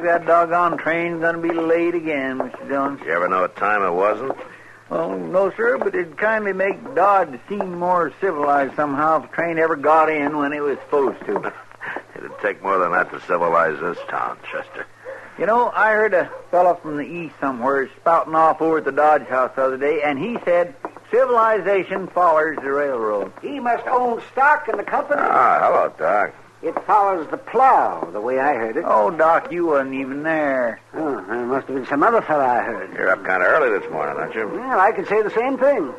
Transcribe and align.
Like 0.00 0.20
that 0.20 0.26
doggone 0.26 0.78
train's 0.78 1.20
gonna 1.20 1.38
be 1.38 1.52
late 1.52 1.94
again, 1.94 2.38
Mr. 2.38 2.68
Dillon. 2.68 3.00
You 3.04 3.12
ever 3.12 3.28
know 3.28 3.42
what 3.42 3.56
time 3.56 3.82
it 3.82 3.92
wasn't? 3.92 4.32
Well, 4.88 5.16
no, 5.16 5.52
sir, 5.56 5.78
but 5.78 5.94
it'd 5.94 6.16
kindly 6.16 6.52
make 6.52 6.94
Dodge 6.94 7.38
seem 7.48 7.78
more 7.78 8.12
civilized 8.20 8.74
somehow 8.76 9.22
if 9.22 9.30
the 9.30 9.36
train 9.36 9.58
ever 9.58 9.76
got 9.76 10.10
in 10.10 10.36
when 10.36 10.52
it 10.52 10.60
was 10.60 10.78
supposed 10.78 11.20
to. 11.26 11.52
It'd 12.16 12.32
take 12.42 12.62
more 12.62 12.78
than 12.78 12.92
that 12.92 13.10
to 13.12 13.20
civilize 13.20 13.78
this 13.80 13.98
town, 14.08 14.38
Chester. 14.50 14.86
You 15.38 15.46
know, 15.46 15.70
I 15.70 15.92
heard 15.92 16.12
a 16.12 16.30
fellow 16.50 16.74
from 16.74 16.96
the 16.96 17.04
east 17.04 17.34
somewhere 17.40 17.88
spouting 18.00 18.34
off 18.34 18.60
over 18.60 18.78
at 18.78 18.84
the 18.84 18.92
Dodge 18.92 19.26
house 19.26 19.52
the 19.54 19.62
other 19.62 19.78
day, 19.78 20.02
and 20.02 20.18
he 20.18 20.36
said 20.44 20.74
civilization 21.10 22.08
follows 22.08 22.56
the 22.56 22.70
railroad. 22.70 23.32
He 23.40 23.60
must 23.60 23.86
own 23.86 24.20
stock 24.32 24.68
in 24.68 24.76
the 24.76 24.84
company. 24.84 25.22
Ah, 25.22 25.60
hello, 25.62 25.94
Doc. 25.96 26.34
It 26.62 26.74
follows 26.84 27.26
the 27.30 27.38
plow, 27.38 28.10
the 28.12 28.20
way 28.20 28.38
I 28.38 28.54
heard 28.54 28.76
it. 28.76 28.84
Oh, 28.86 29.10
Doc, 29.10 29.50
you 29.50 29.66
wasn't 29.66 29.94
even 29.94 30.22
there. 30.22 30.78
Oh, 30.92 31.24
there 31.26 31.46
must 31.46 31.66
have 31.68 31.76
been 31.76 31.86
some 31.86 32.02
other 32.02 32.20
fellow 32.20 32.44
I 32.44 32.60
heard. 32.60 32.92
You're 32.92 33.08
up 33.08 33.24
kind 33.24 33.42
of 33.42 33.48
early 33.48 33.78
this 33.78 33.90
morning, 33.90 34.16
aren't 34.16 34.34
you? 34.34 34.46
Well, 34.46 34.78
I 34.78 34.92
could 34.92 35.08
say 35.08 35.22
the 35.22 35.30
same 35.30 35.56
thing. 35.56 35.90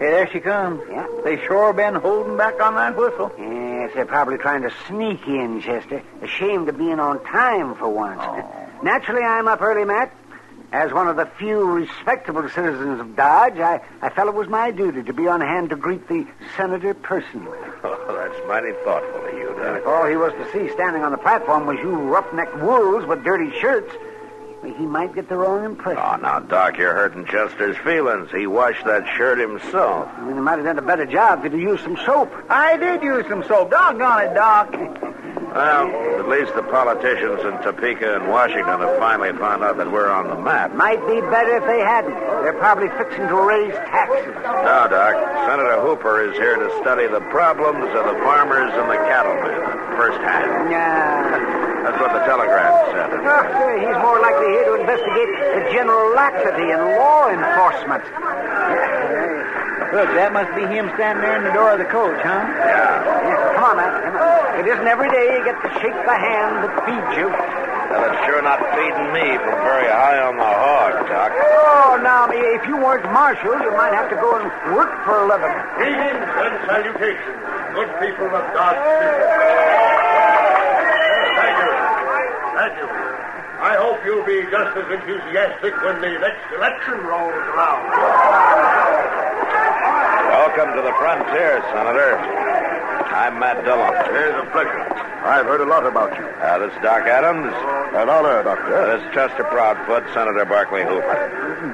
Hey, 0.00 0.10
there 0.10 0.28
she 0.32 0.40
comes. 0.40 0.82
Yeah. 0.90 1.06
They 1.22 1.36
sure 1.46 1.72
been 1.72 1.94
holding 1.94 2.36
back 2.36 2.60
on 2.60 2.74
that 2.74 2.96
whistle. 2.96 3.30
Yes, 3.38 3.92
they're 3.94 4.04
probably 4.04 4.38
trying 4.38 4.62
to 4.62 4.72
sneak 4.88 5.24
in, 5.28 5.60
Chester. 5.60 6.02
Ashamed 6.22 6.68
of 6.68 6.76
being 6.76 6.98
on 6.98 7.22
time 7.24 7.76
for 7.76 7.88
once. 7.88 8.20
Oh. 8.20 8.68
Naturally, 8.82 9.22
I'm 9.22 9.46
up 9.46 9.62
early, 9.62 9.84
Matt. 9.84 10.12
As 10.74 10.92
one 10.92 11.06
of 11.06 11.14
the 11.14 11.26
few 11.38 11.62
respectable 11.62 12.48
citizens 12.48 12.98
of 12.98 13.14
Dodge, 13.14 13.58
I, 13.58 13.80
I 14.02 14.08
felt 14.08 14.26
it 14.26 14.34
was 14.34 14.48
my 14.48 14.72
duty 14.72 15.04
to 15.04 15.12
be 15.12 15.28
on 15.28 15.40
hand 15.40 15.70
to 15.70 15.76
greet 15.76 16.08
the 16.08 16.26
senator 16.56 16.94
personally. 16.94 17.58
Oh, 17.86 18.16
that's 18.16 18.48
mighty 18.48 18.72
thoughtful 18.82 19.26
of 19.26 19.34
you, 19.34 19.54
Doc. 19.56 19.78
If 19.78 19.86
all 19.86 20.06
he 20.06 20.16
was 20.16 20.32
to 20.32 20.52
see 20.52 20.72
standing 20.72 21.02
on 21.02 21.12
the 21.12 21.18
platform 21.18 21.66
was 21.66 21.78
you 21.78 21.90
roughneck 21.90 22.52
wolves 22.62 23.06
with 23.06 23.22
dirty 23.22 23.52
shirts, 23.60 23.92
he 24.64 24.86
might 24.86 25.14
get 25.14 25.28
the 25.28 25.36
wrong 25.36 25.64
impression. 25.64 26.02
Oh, 26.02 26.16
now, 26.16 26.38
Doc, 26.40 26.78
you're 26.78 26.94
hurting 26.94 27.26
Chester's 27.26 27.76
feelings. 27.78 28.30
He 28.30 28.46
washed 28.46 28.84
that 28.86 29.06
shirt 29.16 29.38
himself. 29.38 30.08
I 30.16 30.22
mean, 30.22 30.36
he 30.36 30.40
might 30.40 30.56
have 30.56 30.64
done 30.64 30.78
a 30.78 30.82
better 30.82 31.04
job 31.04 31.44
if 31.44 31.52
he'd 31.52 31.60
used 31.60 31.84
some 31.84 31.98
soap. 32.06 32.32
I 32.48 32.78
did 32.78 33.02
use 33.02 33.26
some 33.28 33.44
soap. 33.44 33.70
Doggone 33.70 34.22
it, 34.22 34.34
Doc. 34.34 34.72
Well, 35.54 35.86
at 36.18 36.26
least 36.28 36.50
the 36.58 36.66
politicians 36.66 37.38
in 37.46 37.54
Topeka 37.62 38.18
and 38.18 38.26
Washington 38.26 38.82
have 38.82 38.98
finally 38.98 39.30
found 39.38 39.62
out 39.62 39.76
that 39.78 39.86
we're 39.86 40.10
on 40.10 40.26
the 40.26 40.34
map. 40.34 40.74
Might 40.74 40.98
be 41.06 41.22
better 41.30 41.62
if 41.62 41.66
they 41.70 41.78
hadn't. 41.78 42.18
They're 42.42 42.58
probably 42.58 42.90
fixing 42.98 43.28
to 43.30 43.38
raise 43.38 43.70
taxes. 43.86 44.34
Now, 44.42 44.90
Doc, 44.90 45.14
Senator 45.46 45.78
Hooper 45.78 46.26
is 46.26 46.34
here 46.34 46.56
to 46.58 46.66
study 46.82 47.06
the 47.06 47.22
problems 47.30 47.86
of 47.94 48.02
the 48.02 48.18
farmers 48.26 48.74
and 48.74 48.90
the 48.90 48.98
cattlemen 49.06 49.54
firsthand. 49.94 50.74
Yeah. 50.74 51.64
That's 51.86 52.00
what 52.02 52.10
the 52.18 52.24
telegram 52.26 52.74
said. 52.90 53.14
Oh, 53.14 53.78
he's 53.86 53.98
more 54.02 54.18
likely 54.18 54.58
here 54.58 54.66
to 54.66 54.74
investigate 54.74 55.30
the 55.54 55.70
general 55.70 56.18
laxity 56.18 56.66
in 56.66 56.82
law 56.98 57.30
enforcement. 57.30 58.02
Look, 59.94 60.10
that 60.18 60.34
must 60.34 60.50
be 60.58 60.66
him 60.66 60.90
standing 60.98 61.22
there 61.22 61.38
in 61.38 61.46
the 61.46 61.54
door 61.54 61.70
of 61.70 61.78
the 61.78 61.86
coach, 61.86 62.18
huh? 62.18 62.34
Yeah. 62.34 62.98
Yeah, 63.30 63.54
come 63.54 63.62
on, 63.62 63.78
Matt. 63.78 63.94
Come 64.02 64.18
on. 64.18 64.58
It 64.58 64.66
isn't 64.66 64.90
every 64.90 65.06
day 65.06 65.38
you 65.38 65.46
get 65.46 65.54
to 65.62 65.70
shake 65.78 65.94
the 65.94 66.18
hand 66.18 66.66
that 66.66 66.74
feeds 66.82 67.14
you. 67.14 67.30
Well, 67.30 68.02
it's 68.10 68.18
sure 68.26 68.42
not 68.42 68.58
feeding 68.74 69.14
me 69.14 69.38
from 69.38 69.54
very 69.62 69.86
high 69.86 70.18
on 70.18 70.34
the 70.34 70.42
hog, 70.42 70.98
Doc. 71.06 71.30
Oh, 71.30 71.94
now, 72.02 72.26
if 72.26 72.66
you 72.66 72.74
weren't 72.74 73.06
marshal, 73.14 73.54
you 73.62 73.70
might 73.78 73.94
have 73.94 74.10
to 74.10 74.18
go 74.18 74.34
and 74.34 74.50
work 74.74 74.90
for 75.06 75.14
a 75.14 75.30
living. 75.30 75.54
Greetings 75.78 76.26
and 76.26 76.54
salutations, 76.66 77.38
good 77.78 77.90
people 78.02 78.34
of 78.34 78.42
Dodge 78.50 78.82
City. 78.82 79.14
Thank 81.38 81.54
you. 81.54 81.70
Thank 82.58 82.74
you. 82.82 82.88
I 83.62 83.78
hope 83.78 84.02
you'll 84.02 84.26
be 84.26 84.42
just 84.50 84.74
as 84.74 84.90
enthusiastic 84.90 85.78
when 85.86 86.02
the 86.02 86.18
next 86.18 86.50
election 86.50 86.98
rolls 87.06 87.38
around. 87.54 87.86
Welcome 90.44 90.76
to 90.76 90.82
the 90.84 90.92
frontier, 91.00 91.64
Senator. 91.72 92.20
I'm 93.16 93.40
Matt 93.40 93.64
Dillon. 93.64 93.88
It's 93.96 94.36
a 94.36 94.50
pleasure. 94.52 94.84
I've 95.24 95.48
heard 95.48 95.62
a 95.62 95.64
lot 95.64 95.86
about 95.88 96.12
you. 96.20 96.26
Uh, 96.36 96.58
this 96.60 96.68
is 96.76 96.82
Doc 96.84 97.08
Adams. 97.08 97.48
An 97.96 98.12
honor, 98.12 98.44
Doctor. 98.44 98.76
Uh, 98.76 98.92
this 98.92 99.08
is 99.08 99.14
Chester 99.16 99.48
Proudfoot, 99.48 100.04
Senator 100.12 100.44
Barclay 100.44 100.84
Hooper. 100.84 101.16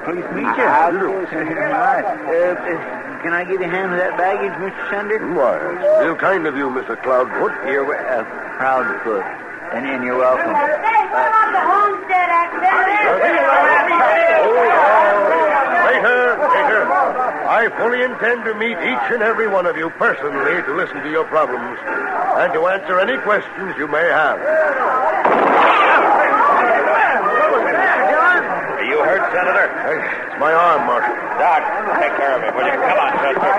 Please 0.07 0.23
meet 0.31 0.47
you. 0.55 0.63
Right. 1.67 1.99
Uh, 1.99 2.55
uh, 2.55 3.19
can 3.19 3.35
I 3.35 3.43
give 3.43 3.59
you 3.59 3.67
a 3.67 3.69
hand 3.69 3.91
with 3.91 3.99
that 3.99 4.15
baggage, 4.15 4.55
Mr. 4.63 4.89
Sunder? 4.89 5.19
Why, 5.35 5.59
it's 5.75 6.07
real 6.07 6.15
kind 6.15 6.47
of 6.47 6.55
you, 6.55 6.71
Mr. 6.71 6.95
Cloudfoot. 7.03 7.51
You're 7.67 7.91
uh, 7.91 8.23
Proudfoot. 8.55 9.27
And, 9.75 9.83
and 9.83 10.01
you're 10.01 10.15
welcome. 10.15 10.47
Hey, 10.47 11.11
what's 11.11 11.51
the 11.51 11.59
homestead 11.59 12.31
I 17.61 17.69
fully 17.77 18.01
intend 18.01 18.41
to 18.49 18.57
meet 18.57 18.73
each 18.73 19.07
and 19.13 19.21
every 19.21 19.45
one 19.45 19.69
of 19.69 19.77
you 19.77 19.93
personally 20.01 20.65
to 20.65 20.73
listen 20.73 20.97
to 21.05 21.11
your 21.13 21.29
problems 21.29 21.77
and 21.77 22.49
to 22.57 22.65
answer 22.65 22.97
any 22.97 23.21
questions 23.21 23.77
you 23.77 23.85
may 23.85 24.01
have. 24.01 24.41
Are 24.41 24.49
you 28.81 28.97
hurt, 29.05 29.21
Senator? 29.29 29.69
It's 29.93 30.41
my 30.41 30.49
arm, 30.49 30.89
Marshal. 30.89 31.13
Doc, 31.37 31.61
take 32.01 32.17
care 32.17 32.33
of 32.33 32.49
it, 32.49 32.57
will 32.57 32.65
you? 32.65 32.73
Come 32.81 32.97
on, 32.97 33.13
Chester. 33.29 33.53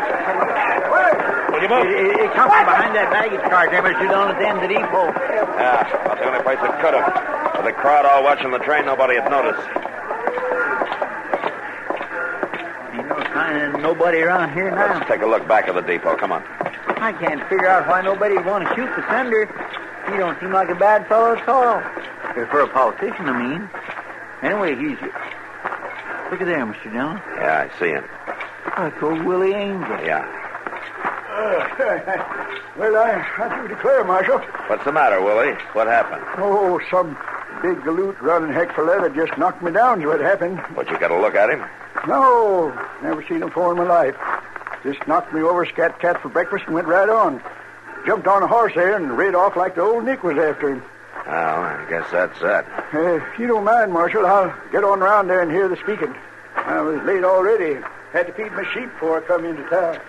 Will 1.55 1.62
you 1.62 1.70
move? 1.70 1.87
It, 1.87 2.26
it 2.26 2.34
comes 2.34 2.50
from 2.50 2.66
behind 2.66 2.98
that 2.98 3.06
baggage 3.14 3.46
cart 3.46 3.70
there, 3.70 3.87
Mr. 3.87 4.02
Dillon, 4.10 4.34
at 4.34 4.38
the 4.43 4.48
end 4.50 4.58
of 4.58 4.66
the 4.66 4.75
depot. 4.82 5.14
Yeah, 5.14 5.78
that's 5.78 6.19
the 6.19 6.26
only 6.26 6.43
place 6.43 6.58
it 6.58 6.75
could 6.82 6.98
have. 6.98 7.06
With 7.55 7.70
the 7.70 7.78
crowd 7.78 8.02
all 8.02 8.26
watching 8.26 8.50
the 8.50 8.58
train, 8.66 8.82
nobody 8.87 9.14
had 9.14 9.31
noticed. 9.31 9.62
Nobody 13.82 14.19
around 14.19 14.52
here 14.55 14.70
now. 14.70 14.94
Let's 14.94 15.08
take 15.08 15.23
a 15.23 15.26
look 15.26 15.46
back 15.46 15.69
at 15.69 15.75
the 15.75 15.82
depot. 15.82 16.17
Come 16.17 16.32
on. 16.32 16.43
I 17.02 17.12
can't 17.12 17.43
figure 17.49 17.67
out 17.67 17.87
why 17.88 18.00
nobody 18.02 18.37
would 18.37 18.46
want 18.46 18.69
to 18.69 18.75
shoot 18.75 18.88
the 18.96 19.05
sender. 19.11 19.46
He 20.11 20.17
don't 20.17 20.38
seem 20.40 20.52
like 20.52 20.69
a 20.69 20.75
bad 20.75 21.06
fellow 21.08 21.34
at 21.37 21.49
all. 21.49 21.76
Uh, 21.76 22.46
For 22.46 22.61
a 22.61 22.69
politician, 22.69 23.26
I 23.29 23.43
mean. 23.43 23.70
Anyway, 24.43 24.75
he's... 24.76 24.99
Look 26.31 26.40
at 26.40 26.46
there, 26.46 26.64
Mr. 26.64 26.93
Dillon. 26.93 27.20
Yeah, 27.37 27.69
I 27.69 27.79
see 27.79 27.90
him. 27.90 28.05
That's 28.76 29.02
old 29.02 29.23
Willie 29.25 29.52
Angel. 29.55 30.05
Yeah. 30.05 30.38
Well, 32.79 32.96
I, 32.96 33.20
I 33.38 33.61
do 33.62 33.69
declare, 33.69 34.02
Marshal. 34.02 34.38
What's 34.67 34.84
the 34.84 34.93
matter, 34.93 35.20
Willie? 35.20 35.52
What 35.75 35.88
happened? 35.88 36.23
Oh, 36.38 36.81
some 36.90 37.11
big 37.61 37.76
galoot 37.84 38.19
running 38.23 38.50
heck 38.50 38.75
for 38.75 38.82
leather 38.84 39.11
just 39.11 39.37
knocked 39.37 39.62
me 39.62 39.70
down 39.73 40.00
is 40.00 40.06
what 40.06 40.20
happened. 40.20 40.58
What, 40.75 40.88
you 40.90 40.99
got 40.99 41.11
a 41.11 41.20
look 41.20 41.34
at 41.34 41.50
him? 41.50 41.62
No, 42.06 42.69
never 43.02 43.22
seen 43.22 43.43
him 43.43 43.49
before 43.49 43.72
in 43.72 43.78
my 43.78 43.84
life. 43.84 44.16
Just 44.82 45.06
knocked 45.06 45.32
me 45.32 45.40
over 45.40 45.64
scat 45.66 46.00
cat 46.00 46.20
for 46.20 46.28
breakfast 46.28 46.64
and 46.66 46.75
went 46.75 46.88
right 46.88 47.08
on. 47.08 47.40
Jumped 48.06 48.26
on 48.26 48.43
a 48.43 48.46
horse 48.49 48.72
there 48.75 48.96
and 48.96 49.16
rid 49.16 49.34
off 49.34 49.56
like 49.56 49.76
the 49.76 49.82
old 49.82 50.04
Nick 50.04 50.25
was 50.25 50.37
after 50.37 50.70
him. 50.70 50.82
Well, 51.26 51.60
I 51.60 51.87
guess 51.88 52.04
that's 52.10 52.40
that. 52.40 52.66
Uh, 52.93 53.16
if 53.16 53.38
you 53.38 53.46
don't 53.46 53.62
mind, 53.64 53.93
Marshal, 53.93 54.26
I'll 54.26 54.52
get 54.72 54.82
on 54.82 55.00
around 55.00 55.28
there 55.28 55.40
and 55.40 55.52
hear 55.52 55.69
the 55.69 55.76
speaking. 55.76 56.12
I 56.56 56.81
was 56.81 57.00
late 57.02 57.22
already. 57.22 57.81
Had 58.12 58.26
to 58.26 58.32
feed 58.32 58.52
my 58.52 58.64
sheep 58.75 58.93
before 58.93 59.19
I 59.19 59.20
come 59.26 59.44
into 59.44 59.62
town. 59.70 60.00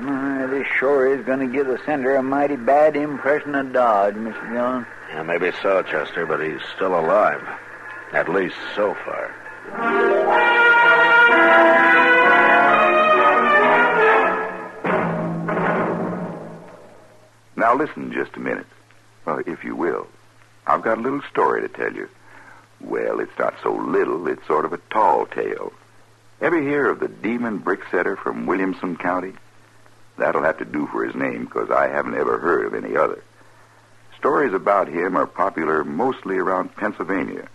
Uh, 0.00 0.46
this 0.48 0.66
sure 0.78 1.06
is 1.16 1.24
going 1.24 1.38
to 1.38 1.46
give 1.46 1.66
the 1.66 1.80
senator 1.86 2.16
a 2.16 2.22
mighty 2.22 2.56
bad 2.56 2.96
impression 2.96 3.54
of 3.54 3.72
Dodge, 3.72 4.14
Mr. 4.14 4.52
Dillon. 4.52 4.86
Yeah, 5.10 5.22
maybe 5.22 5.52
so, 5.62 5.82
Chester, 5.82 6.26
but 6.26 6.44
he's 6.44 6.60
still 6.74 6.98
alive. 6.98 7.42
At 8.12 8.28
least 8.28 8.56
so 8.74 8.94
far. 9.04 9.34
Now 17.74 17.80
listen 17.80 18.12
just 18.12 18.36
a 18.36 18.40
minute. 18.40 18.68
If 19.26 19.64
you 19.64 19.74
will. 19.74 20.06
I've 20.64 20.82
got 20.82 20.98
a 20.98 21.00
little 21.00 21.22
story 21.22 21.60
to 21.62 21.68
tell 21.68 21.92
you. 21.92 22.08
Well, 22.80 23.18
it's 23.18 23.36
not 23.36 23.56
so 23.64 23.74
little, 23.74 24.28
it's 24.28 24.46
sort 24.46 24.64
of 24.64 24.72
a 24.72 24.80
tall 24.92 25.26
tale. 25.26 25.72
Ever 26.40 26.62
hear 26.62 26.88
of 26.88 27.00
the 27.00 27.08
demon 27.08 27.58
brick 27.58 27.80
setter 27.90 28.14
from 28.14 28.46
Williamson 28.46 28.96
County? 28.96 29.32
That'll 30.18 30.44
have 30.44 30.58
to 30.58 30.64
do 30.64 30.86
for 30.86 31.04
his 31.04 31.16
name, 31.16 31.46
because 31.46 31.72
I 31.72 31.88
haven't 31.88 32.14
ever 32.14 32.38
heard 32.38 32.66
of 32.66 32.74
any 32.74 32.96
other. 32.96 33.24
Stories 34.18 34.54
about 34.54 34.86
him 34.86 35.16
are 35.16 35.26
popular 35.26 35.82
mostly 35.82 36.36
around 36.36 36.76
Pennsylvania, 36.76 37.48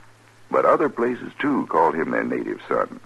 but 0.51 0.65
other 0.65 0.89
places, 0.89 1.31
too, 1.39 1.65
called 1.67 1.95
him 1.95 2.11
their 2.11 2.25
native 2.25 2.59
son. 2.67 2.99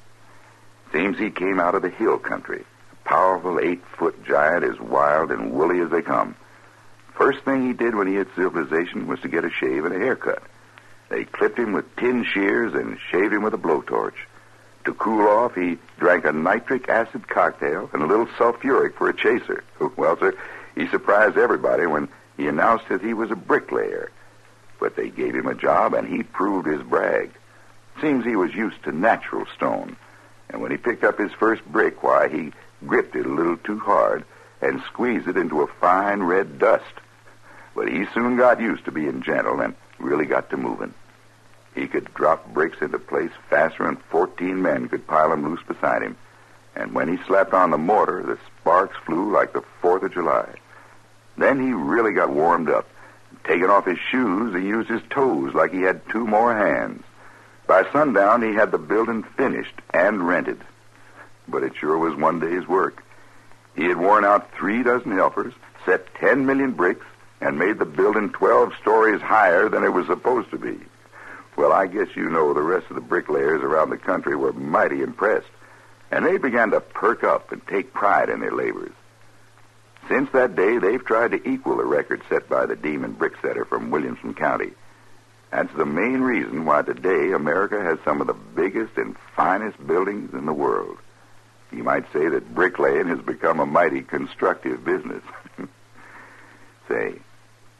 Seems 0.92 1.20
he 1.20 1.30
came 1.30 1.60
out 1.60 1.76
of 1.76 1.84
the 1.84 1.92
hill 1.92 2.18
country, 2.18 2.66
a 2.92 3.08
powerful 3.08 3.60
eight-foot 3.60 4.26
giant 4.26 4.64
as 4.64 4.80
wild 4.80 5.30
and 5.30 5.52
woolly 5.52 5.80
as 5.80 5.92
they 5.92 6.02
come. 6.02 6.36
First 7.16 7.44
thing 7.44 7.68
he 7.68 7.74
did 7.74 7.96
when 7.96 8.08
he 8.08 8.16
hit 8.16 8.28
civilization 8.36 9.08
was 9.08 9.20
to 9.22 9.28
get 9.28 9.46
a 9.46 9.50
shave 9.50 9.86
and 9.86 9.94
a 9.94 10.00
haircut. 10.00 10.44
They 11.10 11.26
clipped 11.26 11.60
him 11.60 11.74
with 11.74 11.96
tin 11.96 12.24
shears 12.24 12.74
and 12.74 12.98
shaved 13.12 13.34
him 13.34 13.44
with 13.44 13.54
a 13.54 13.58
blowtorch. 13.58 14.16
To 14.86 14.94
cool 14.96 15.28
off, 15.28 15.56
he 15.56 15.78
drank 16.00 16.26
a 16.26 16.34
nitric 16.34 16.90
acid 16.90 17.28
cocktail 17.28 17.90
and 17.94 18.02
a 18.02 18.08
little 18.08 18.26
sulfuric 18.38 18.96
for 18.96 19.10
a 19.10 19.16
chaser. 19.16 19.64
Well, 19.96 20.18
sir, 20.18 20.34
he 20.76 20.88
surprised 20.88 21.38
everybody 21.38 21.86
when 21.86 22.10
he 22.36 22.48
announced 22.48 22.90
that 22.90 23.02
he 23.02 23.14
was 23.14 23.30
a 23.30 23.36
bricklayer. 23.36 24.12
But 24.80 24.96
they 24.96 25.10
gave 25.10 25.36
him 25.36 25.48
a 25.48 25.54
job, 25.54 25.94
and 25.94 26.08
he 26.08 26.24
proved 26.24 26.68
his 26.68 26.82
brag. 26.82 27.32
Seems 28.02 28.26
he 28.26 28.36
was 28.36 28.56
used 28.56 28.84
to 28.84 28.92
natural 28.92 29.46
stone. 29.56 29.96
And 30.50 30.62
when 30.62 30.72
he 30.72 30.78
picked 30.78 31.04
up 31.04 31.20
his 31.20 31.32
first 31.34 31.64
brick, 31.66 32.02
why, 32.02 32.28
he 32.28 32.54
gripped 32.88 33.16
it 33.16 33.26
a 33.26 33.30
little 33.30 33.58
too 33.58 33.80
hard 33.80 34.26
and 34.64 34.82
squeezed 34.84 35.28
it 35.28 35.38
into 35.38 35.62
a 35.62 35.68
fine 35.68 36.24
red 36.24 36.58
dust. 36.58 36.94
But 37.76 37.90
he 37.90 38.06
soon 38.14 38.38
got 38.38 38.62
used 38.62 38.86
to 38.86 38.92
being 38.92 39.22
gentle 39.22 39.60
and 39.60 39.76
really 40.00 40.26
got 40.26 40.50
to 40.52 40.58
moving. 40.58 40.94
He 41.76 41.88
could 41.88 42.14
drop 42.14 42.54
bricks 42.54 42.82
into 42.82 43.00
place 43.00 43.32
faster 43.50 43.86
than 43.86 43.98
14 44.10 44.62
men 44.62 44.88
could 44.90 45.08
pile 45.08 45.30
them 45.30 45.44
loose 45.44 45.64
beside 45.68 46.04
him. 46.04 46.16
And 46.76 46.94
when 46.94 47.08
he 47.08 47.24
slapped 47.26 47.54
on 47.54 47.72
the 47.72 47.78
mortar, 47.78 48.24
the 48.24 48.38
sparks 48.62 48.96
flew 49.06 49.32
like 49.32 49.54
the 49.54 49.64
4th 49.82 50.04
of 50.04 50.14
July. 50.14 50.56
Then 51.38 51.60
he 51.60 51.74
really 51.74 52.14
got 52.14 52.30
warmed 52.30 52.70
up. 52.70 52.88
Taking 53.44 53.70
off 53.70 53.86
his 53.86 54.00
shoes, 54.12 54.56
he 54.56 54.68
used 54.68 54.90
his 54.90 55.02
toes 55.10 55.54
like 55.54 55.72
he 55.72 55.82
had 55.82 56.08
two 56.10 56.26
more 56.26 56.56
hands. 56.56 57.04
By 57.68 57.90
sundown, 57.92 58.42
he 58.42 58.54
had 58.54 58.72
the 58.72 58.78
building 58.78 59.24
finished 59.24 59.76
and 59.94 60.26
rented. 60.26 60.62
But 61.48 61.64
it 61.64 61.76
sure 61.76 61.98
was 61.98 62.16
one 62.16 62.40
day's 62.40 62.68
work. 62.68 63.03
He 63.76 63.86
had 63.86 63.98
worn 63.98 64.24
out 64.24 64.52
three 64.54 64.84
dozen 64.84 65.12
helpers, 65.12 65.54
set 65.86 66.14
10 66.16 66.46
million 66.46 66.72
bricks, 66.72 67.06
and 67.42 67.60
made 67.60 67.80
the 67.80 67.86
building 67.86 68.30
12 68.30 68.74
stories 68.82 69.22
higher 69.22 69.68
than 69.70 69.84
it 69.84 69.94
was 69.94 70.08
supposed 70.08 70.52
to 70.52 70.58
be. 70.58 70.80
Well, 71.56 71.72
I 71.72 71.88
guess 71.88 72.16
you 72.16 72.30
know 72.30 72.54
the 72.54 72.62
rest 72.62 72.88
of 72.90 72.96
the 72.96 73.02
bricklayers 73.02 73.62
around 73.62 73.90
the 73.90 73.98
country 73.98 74.36
were 74.36 74.54
mighty 74.54 75.02
impressed, 75.02 75.50
and 76.10 76.26
they 76.26 76.38
began 76.38 76.72
to 76.72 76.80
perk 76.80 77.24
up 77.24 77.52
and 77.52 77.66
take 77.68 77.94
pride 77.94 78.30
in 78.30 78.40
their 78.40 78.52
labors. 78.52 78.94
Since 80.08 80.32
that 80.32 80.56
day, 80.56 80.78
they've 80.78 81.04
tried 81.04 81.32
to 81.32 81.50
equal 81.50 81.78
the 81.78 81.86
record 81.86 82.22
set 82.28 82.50
by 82.50 82.66
the 82.66 82.76
demon 82.76 83.16
bricksetter 83.16 83.66
from 83.68 83.90
Williamson 83.90 84.34
County. 84.34 84.72
That's 85.52 85.74
the 85.76 85.86
main 85.86 86.22
reason 86.22 86.66
why 86.66 86.82
today 86.82 87.32
America 87.32 87.82
has 87.82 88.00
some 88.04 88.20
of 88.20 88.28
the 88.28 88.34
biggest 88.34 88.98
and 88.98 89.16
finest 89.36 89.86
buildings 89.86 90.34
in 90.34 90.46
the 90.46 90.54
world. 90.54 90.98
You 91.74 91.84
might 91.84 92.12
say 92.14 92.30
that 92.30 92.54
bricklaying 92.54 93.08
has 93.08 93.20
become 93.20 93.60
a 93.60 93.66
mighty 93.66 94.04
constructive 94.04 94.86
business. 94.86 95.24
say, 96.88 97.16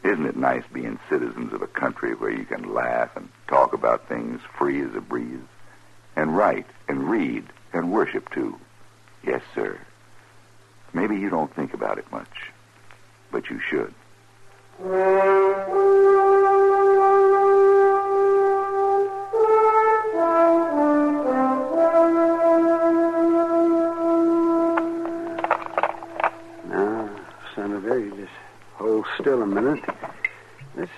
isn't 0.02 0.26
it 0.26 0.36
nice 0.36 0.64
being 0.72 0.98
citizens 1.08 1.52
of 1.52 1.62
a 1.62 1.66
country 1.66 2.14
where 2.14 2.30
you 2.30 2.44
can 2.44 2.74
laugh 2.74 3.16
and 3.16 3.28
talk 3.46 3.72
about 3.72 4.08
things 4.08 4.40
free 4.58 4.82
as 4.82 4.94
a 4.94 5.00
breeze? 5.00 5.38
And 6.16 6.36
write 6.36 6.66
and 6.88 7.08
read 7.08 7.44
and 7.72 7.92
worship 7.92 8.30
too. 8.30 8.58
Yes, 9.24 9.42
sir. 9.54 9.78
Maybe 10.92 11.16
you 11.16 11.30
don't 11.30 11.52
think 11.54 11.74
about 11.74 11.98
it 11.98 12.10
much, 12.12 12.52
but 13.30 13.48
you 13.50 13.60
should. 13.60 13.94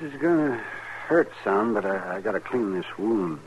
This 0.01 0.13
is 0.13 0.21
going 0.21 0.53
to 0.53 0.57
hurt 1.07 1.31
some, 1.43 1.73
but 1.75 1.85
I, 1.87 2.17
I 2.17 2.21
got 2.21 2.33
to 2.33 2.41
clean 2.41 2.75
this 2.75 2.85
wound. 2.99 3.41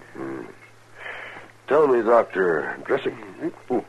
Tell 1.68 1.88
me, 1.88 2.02
Doctor, 2.02 2.76
dressing 2.86 3.16
Oh, 3.70 3.84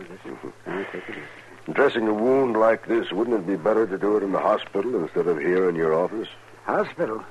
just, 0.00 0.44
uh, 0.66 0.84
take 0.92 1.08
it 1.08 1.10
easy. 1.10 1.72
dressing 1.72 2.08
a 2.08 2.12
wound 2.12 2.56
like 2.56 2.86
this, 2.86 3.10
wouldn't 3.12 3.38
it 3.38 3.46
be 3.46 3.56
better 3.56 3.86
to 3.86 3.96
do 3.98 4.16
it 4.16 4.22
in 4.22 4.32
the 4.32 4.38
hospital 4.38 5.02
instead 5.02 5.26
of 5.26 5.38
here 5.38 5.68
in 5.68 5.76
your 5.76 5.94
office? 5.94 6.28
Hospital? 6.64 7.24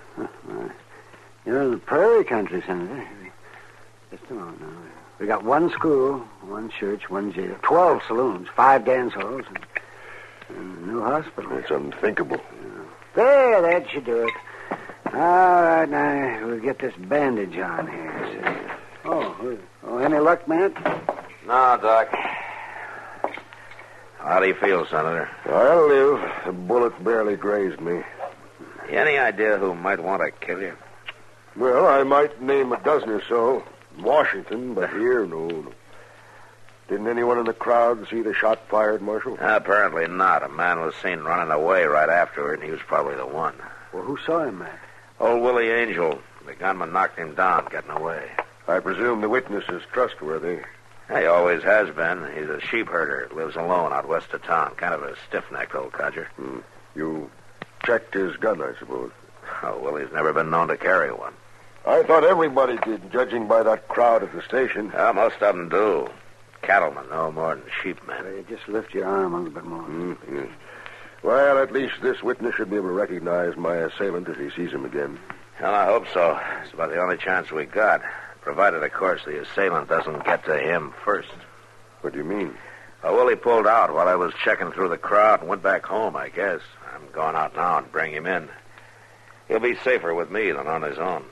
You're 1.45 1.61
in 1.63 1.71
the 1.71 1.77
prairie 1.77 2.23
country, 2.23 2.63
Senator. 2.65 3.07
Just 4.11 4.23
a 4.29 4.33
moment 4.33 4.61
now. 4.61 4.67
We 5.19 5.27
got 5.27 5.43
one 5.43 5.69
school, 5.71 6.19
one 6.41 6.69
church, 6.69 7.09
one 7.09 7.31
jail, 7.33 7.55
twelve 7.61 8.01
saloons, 8.07 8.47
five 8.55 8.85
dance 8.85 9.13
halls, 9.13 9.45
and, 9.47 9.59
and 10.57 10.87
no 10.87 11.01
hospital. 11.03 11.57
It's 11.57 11.69
unthinkable. 11.71 12.41
There, 13.15 13.61
that 13.61 13.89
should 13.89 14.05
do 14.05 14.23
it. 14.27 14.33
All 15.17 15.63
right, 15.63 15.89
now 15.89 16.45
we'll 16.45 16.59
get 16.59 16.77
this 16.77 16.93
bandage 16.95 17.57
on 17.57 17.87
here. 17.87 18.29
Senator. 18.33 18.77
Oh, 19.03 19.57
oh, 19.83 19.97
any 19.97 20.19
luck, 20.19 20.47
Matt? 20.47 20.75
No, 21.47 21.79
Doc. 21.81 22.09
How 24.19 24.39
do 24.39 24.47
you 24.47 24.53
feel, 24.53 24.85
Senator? 24.85 25.27
I'll 25.45 25.87
live. 25.87 26.31
The 26.45 26.51
bullet 26.51 27.03
barely 27.03 27.35
grazed 27.35 27.81
me. 27.81 28.03
Any 28.89 29.17
idea 29.17 29.57
who 29.57 29.73
might 29.73 29.99
want 29.99 30.21
to 30.21 30.29
kill 30.45 30.61
you? 30.61 30.77
Well, 31.55 31.87
I 31.87 32.03
might 32.03 32.39
name 32.39 32.71
a 32.71 32.79
dozen 32.83 33.09
or 33.09 33.23
so. 33.27 33.63
Washington, 33.99 34.75
but 34.75 34.91
here, 34.91 35.25
no, 35.25 35.47
no. 35.47 35.73
Didn't 36.89 37.07
anyone 37.07 37.39
in 37.39 37.45
the 37.45 37.53
crowd 37.53 38.07
see 38.07 38.21
the 38.21 38.35
shot 38.35 38.69
fired, 38.69 39.01
Marshal? 39.01 39.35
Apparently 39.39 40.07
not. 40.07 40.43
A 40.43 40.49
man 40.49 40.79
was 40.79 40.93
seen 41.01 41.21
running 41.21 41.51
away 41.51 41.85
right 41.85 42.07
afterward, 42.07 42.59
and 42.59 42.63
he 42.63 42.71
was 42.71 42.81
probably 42.85 43.15
the 43.15 43.25
one. 43.25 43.55
Well, 43.91 44.03
who 44.03 44.19
saw 44.23 44.43
him, 44.43 44.59
Matt? 44.59 44.79
Old 45.19 45.41
Willie 45.41 45.69
Angel. 45.69 46.19
The 46.45 46.53
gunman 46.55 46.93
knocked 46.93 47.17
him 47.17 47.35
down, 47.35 47.67
getting 47.71 47.91
away. 47.91 48.29
I 48.67 48.79
presume 48.79 49.21
the 49.21 49.29
witness 49.29 49.65
is 49.69 49.81
trustworthy. 49.91 50.59
He 51.09 51.25
always 51.25 51.63
has 51.63 51.89
been. 51.95 52.27
He's 52.35 52.49
a 52.49 52.59
sheep 52.59 52.87
herder. 52.87 53.29
Lives 53.33 53.55
alone 53.55 53.93
out 53.93 54.07
west 54.07 54.33
of 54.33 54.43
town. 54.43 54.75
Kind 54.75 54.93
of 54.93 55.03
a 55.03 55.15
stiff-necked 55.27 55.73
old 55.73 55.93
codger. 55.93 56.29
You 56.95 57.29
checked 57.85 58.13
his 58.13 58.35
gun, 58.37 58.61
I 58.61 58.73
suppose. 58.77 59.11
Oh, 59.63 59.79
Willie's 59.79 60.11
never 60.11 60.33
been 60.33 60.49
known 60.49 60.67
to 60.67 60.77
carry 60.77 61.11
one. 61.11 61.33
I 61.85 62.03
thought 62.03 62.25
everybody 62.25 62.77
did, 62.77 63.11
judging 63.11 63.47
by 63.47 63.63
that 63.63 63.87
crowd 63.87 64.23
at 64.23 64.33
the 64.33 64.41
station. 64.41 64.91
Well, 64.93 65.13
most 65.13 65.41
of 65.41 65.55
them 65.55 65.69
do. 65.69 66.09
Cattlemen, 66.61 67.05
no 67.09 67.31
more 67.31 67.55
than 67.55 67.63
sheepmen. 67.81 68.39
Uh, 68.39 68.41
just 68.49 68.67
lift 68.67 68.93
your 68.93 69.05
arm 69.05 69.33
a 69.33 69.37
little 69.37 69.53
bit 69.53 69.63
more. 69.63 69.83
Mm, 69.83 70.17
yes. 70.33 70.47
Well, 71.23 71.57
at 71.57 71.71
least 71.71 71.95
this 72.01 72.21
witness 72.21 72.55
should 72.55 72.69
be 72.69 72.77
able 72.77 72.89
to 72.89 72.93
recognize 72.93 73.57
my 73.57 73.75
assailant 73.75 74.27
if 74.29 74.37
he 74.37 74.49
sees 74.51 74.71
him 74.71 74.85
again. 74.85 75.19
Well, 75.59 75.73
I 75.73 75.85
hope 75.85 76.05
so. 76.13 76.39
It's 76.63 76.73
about 76.73 76.91
the 76.91 77.01
only 77.01 77.17
chance 77.17 77.51
we 77.51 77.65
got. 77.65 78.01
Provided, 78.41 78.83
of 78.83 78.93
course, 78.93 79.21
the 79.25 79.41
assailant 79.41 79.89
doesn't 79.89 80.23
get 80.23 80.45
to 80.45 80.57
him 80.57 80.93
first. 81.03 81.29
What 82.01 82.13
do 82.13 82.19
you 82.19 82.25
mean? 82.25 82.53
Well, 83.03 83.27
he 83.27 83.35
pulled 83.35 83.67
out 83.67 83.93
while 83.93 84.07
I 84.07 84.15
was 84.15 84.33
checking 84.43 84.71
through 84.71 84.89
the 84.89 84.97
crowd 84.97 85.41
and 85.41 85.49
went 85.49 85.63
back 85.63 85.85
home, 85.85 86.15
I 86.15 86.29
guess. 86.29 86.61
I'm 86.93 87.11
going 87.11 87.35
out 87.35 87.55
now 87.55 87.79
and 87.79 87.91
bring 87.91 88.13
him 88.13 88.25
in. 88.25 88.49
He'll 89.47 89.59
be 89.59 89.75
safer 89.77 90.13
with 90.13 90.29
me 90.29 90.51
than 90.51 90.67
on 90.67 90.81
his 90.81 90.97
own. 90.97 91.25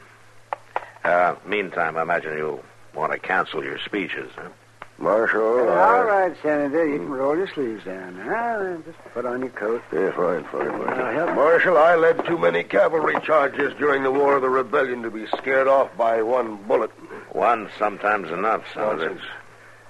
Uh, 1.03 1.35
meantime, 1.45 1.97
I 1.97 2.01
imagine 2.01 2.37
you'll 2.37 2.63
want 2.93 3.11
to 3.11 3.19
cancel 3.19 3.63
your 3.63 3.77
speeches, 3.79 4.31
huh? 4.35 4.49
Marshal. 4.97 5.69
All 5.69 6.03
right, 6.03 6.35
Senator. 6.41 6.87
You 6.87 6.99
can 6.99 7.09
roll 7.09 7.35
your 7.35 7.47
sleeves 7.47 7.83
down. 7.83 8.17
Now, 8.17 8.81
just 8.85 8.97
put 9.13 9.25
on 9.25 9.41
your 9.41 9.49
coat. 9.49 9.83
Yeah, 9.91 10.11
fine, 10.11 10.43
fine, 10.45 10.71
fine. 10.71 10.99
I'll 10.99 11.13
help. 11.13 11.35
Marshal, 11.35 11.77
I 11.77 11.95
led 11.95 12.25
too 12.25 12.37
many 12.37 12.63
cavalry 12.63 13.19
charges 13.21 13.73
during 13.77 14.03
the 14.03 14.11
War 14.11 14.37
of 14.37 14.41
the 14.41 14.49
Rebellion 14.49 15.03
to 15.03 15.11
be 15.11 15.27
scared 15.37 15.67
off 15.67 15.95
by 15.97 16.21
one 16.21 16.55
bullet. 16.67 16.91
One 17.33 17.69
sometimes 17.77 18.31
enough, 18.31 18.63
Senator. 18.73 19.09
Nonsense. 19.09 19.25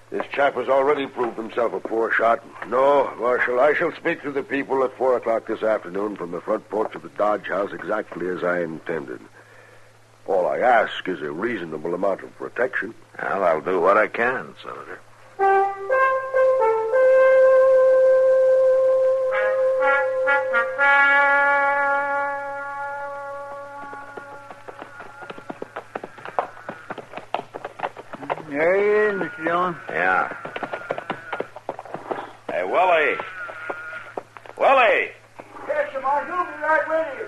This 0.10 0.26
chap 0.32 0.56
has 0.56 0.70
already 0.70 1.08
proved 1.08 1.36
himself 1.36 1.74
a 1.74 1.80
poor 1.80 2.12
shot. 2.12 2.44
No, 2.68 3.14
Marshal, 3.20 3.60
I 3.60 3.74
shall 3.74 3.92
speak 3.96 4.22
to 4.24 4.32
the 4.32 4.44
people 4.44 4.84
at 4.84 4.96
four 4.98 5.18
o'clock 5.18 5.48
this 5.48 5.62
afternoon 5.62 6.16
from 6.16 6.32
the 6.32 6.42
front 6.42 6.68
porch 6.70 6.96
of 6.96 7.02
the 7.02 7.10
Dodge 7.10 7.48
House 7.48 7.74
exactly 7.74 8.28
as 8.30 8.44
I 8.44 8.62
intended. 8.62 9.20
All 10.26 10.48
I 10.48 10.60
ask 10.60 11.08
is 11.08 11.22
a 11.22 11.32
reasonable 11.32 11.94
amount 11.94 12.24
of 12.24 12.36
protection. 12.38 12.94
Well, 13.22 13.44
I'll 13.44 13.62
do 13.62 13.80
what 13.82 13.98
I 13.98 14.08
can, 14.08 14.54
Senator. 14.62 15.00
There 28.50 28.76
he 28.76 28.84
is, 29.16 29.22
Mr. 29.22 29.44
Dillon. 29.44 29.76
Yeah. 29.90 30.34
Hey, 32.52 32.64
Willie. 32.64 33.18
Willie! 34.58 35.10
Yes, 35.68 35.90
sir, 35.92 36.02
Marshal. 36.02 36.46
Be 36.46 36.62
right 36.64 36.88
with 36.88 37.08
you. 37.20 37.28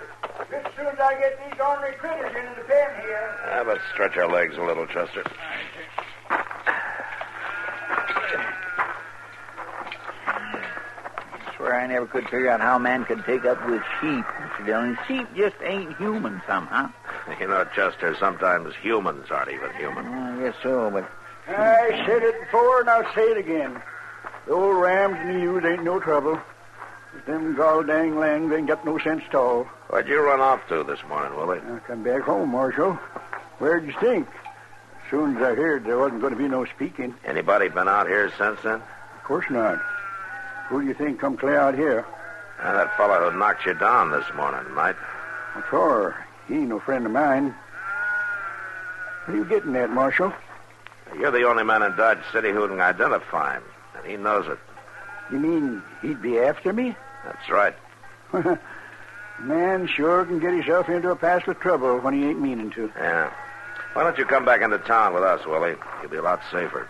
Just 0.52 0.66
as 0.68 0.74
soon 0.78 0.88
as 0.88 1.00
I 1.00 1.20
get 1.20 1.38
these 1.44 1.60
ornery 1.60 1.94
critters 1.94 2.34
into 2.36 2.62
the 2.62 2.68
pen 2.68 2.90
here. 3.02 3.36
Ah, 3.46 3.54
How 3.56 3.62
about 3.64 3.80
stretch 3.94 4.16
our 4.18 4.30
legs 4.32 4.56
a 4.58 4.62
little, 4.64 4.86
Chester? 4.88 5.24
I 11.88 11.92
never 11.92 12.06
could 12.06 12.26
figure 12.26 12.50
out 12.50 12.60
how 12.60 12.76
a 12.76 12.80
man 12.80 13.06
could 13.06 13.24
take 13.24 13.46
up 13.46 13.66
with 13.66 13.82
sheep, 14.02 14.26
Mr. 14.26 14.66
Dillon. 14.66 14.98
Sheep 15.08 15.26
just 15.38 15.56
ain't 15.64 15.96
human 15.96 16.42
somehow. 16.46 16.92
You 17.40 17.48
know, 17.48 17.66
Chester, 17.74 18.14
sometimes 18.20 18.76
humans 18.82 19.28
aren't 19.32 19.54
even 19.54 19.72
human. 19.76 20.06
I 20.06 20.38
guess 20.42 20.56
so, 20.62 20.92
but 20.92 21.10
I 21.48 22.04
said 22.06 22.24
it 22.24 22.42
before, 22.42 22.82
and 22.82 22.90
I'll 22.90 23.16
say 23.16 23.22
it 23.22 23.38
again. 23.38 23.82
The 24.48 24.52
old 24.52 24.76
rams 24.82 25.16
and 25.18 25.36
the 25.36 25.40
ewes 25.40 25.64
ain't 25.64 25.86
no 25.86 26.02
trouble. 26.02 26.38
But 27.14 27.26
them 27.26 27.56
gall 27.56 27.84
dang 27.84 28.20
lambs 28.20 28.52
ain't 28.52 28.68
got 28.68 28.84
no 28.84 28.98
sense 28.98 29.24
at 29.30 29.36
all. 29.36 29.64
Where'd 29.88 30.10
you 30.10 30.20
run 30.20 30.42
off 30.42 30.68
to 30.68 30.84
this 30.84 31.00
morning, 31.08 31.38
Willie? 31.38 31.60
I 31.60 31.80
come 31.88 32.04
back 32.04 32.24
home, 32.24 32.50
Marshal. 32.50 32.96
Where'd 33.60 33.86
you 33.86 33.94
think? 34.02 34.28
As 34.28 35.10
soon 35.10 35.38
as 35.38 35.42
I 35.42 35.56
heard 35.56 35.86
there 35.86 35.98
wasn't 35.98 36.20
going 36.20 36.34
to 36.34 36.40
be 36.40 36.50
no 36.50 36.66
speaking. 36.66 37.16
Anybody 37.24 37.70
been 37.70 37.88
out 37.88 38.08
here 38.08 38.30
since 38.38 38.60
then? 38.62 38.82
Of 38.82 39.24
course 39.24 39.46
not. 39.50 39.82
Who 40.70 40.82
do 40.82 40.88
you 40.88 40.94
think 40.94 41.20
come 41.20 41.38
clear 41.38 41.60
out 41.60 41.76
here? 41.76 42.06
Ah, 42.60 42.74
that 42.74 42.98
fellow 42.98 43.30
who 43.30 43.38
knocked 43.38 43.66
you 43.66 43.74
down 43.74 44.12
this 44.12 44.26
morning, 44.36 44.74
Mike. 44.74 44.98
What 45.54 45.66
for? 45.66 46.26
He 46.48 46.56
ain't 46.56 46.70
no 46.70 46.80
friend 46.80 47.06
of 47.06 47.12
mine. 47.12 47.56
What 49.26 49.34
are 49.34 49.38
you 49.38 49.46
getting 49.46 49.76
at, 49.76 49.90
Marshal? 49.90 50.34
You're 51.18 51.32
the 51.32 51.48
only 51.48 51.64
man 51.64 51.84
in 51.84 51.96
Dodge 51.96 52.20
City 52.32 52.52
who 52.52 52.68
can 52.68 52.82
identify 52.82 53.56
him, 53.56 53.64
and 53.96 54.06
he 54.06 54.18
knows 54.18 54.48
it. 54.48 54.60
You 55.32 55.40
mean 55.40 55.82
he'd 56.02 56.22
be 56.22 56.40
after 56.40 56.74
me? 56.74 56.96
That's 57.26 57.50
right. 57.50 57.76
Man 59.40 59.88
sure 59.88 60.26
can 60.26 60.40
get 60.40 60.54
himself 60.54 60.90
into 60.90 61.12
a 61.12 61.16
pass 61.16 61.46
with 61.46 61.60
trouble 61.60 62.00
when 62.00 62.14
he 62.14 62.26
ain't 62.26 62.42
meaning 62.42 62.72
to. 62.72 62.92
Yeah. 62.98 63.32
Why 63.94 64.04
don't 64.04 64.18
you 64.18 64.26
come 64.26 64.46
back 64.46 64.62
into 64.62 64.80
town 64.80 65.14
with 65.14 65.24
us, 65.24 65.46
Willie? 65.46 65.76
You'll 66.02 66.12
be 66.12 66.18
a 66.18 66.22
lot 66.22 66.42
safer. 66.52 66.88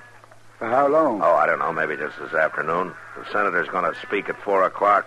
For 0.60 0.68
how 0.68 0.88
long? 0.88 1.22
Oh, 1.22 1.36
I 1.36 1.46
don't 1.46 1.60
know. 1.60 1.72
Maybe 1.72 1.96
just 1.98 2.18
this 2.20 2.34
afternoon. 2.34 2.94
The 3.18 3.26
senator's 3.32 3.68
going 3.70 3.92
to 3.92 4.00
speak 4.02 4.30
at 4.30 4.42
four 4.42 4.64
o'clock. 4.64 5.06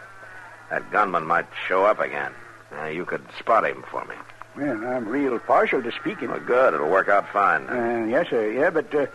That 0.70 0.90
gunman 0.92 1.26
might 1.26 1.46
show 1.66 1.84
up 1.84 1.98
again. 1.98 2.32
Uh, 2.72 2.86
you 2.86 3.04
could 3.04 3.22
spot 3.38 3.64
him 3.64 3.82
for 3.90 4.04
me. 4.04 4.14
Well, 4.56 4.84
I'm 4.86 5.08
real 5.08 5.38
partial 5.40 5.82
to 5.82 5.90
speaking. 5.92 6.30
Well, 6.30 6.40
good. 6.40 6.74
It'll 6.74 6.88
work 6.90 7.08
out 7.08 7.28
fine. 7.32 7.68
Uh, 7.68 8.06
yes, 8.08 8.28
sir. 8.30 8.50
Yeah, 8.52 8.70
but 8.70 8.94
uh, 8.94 9.06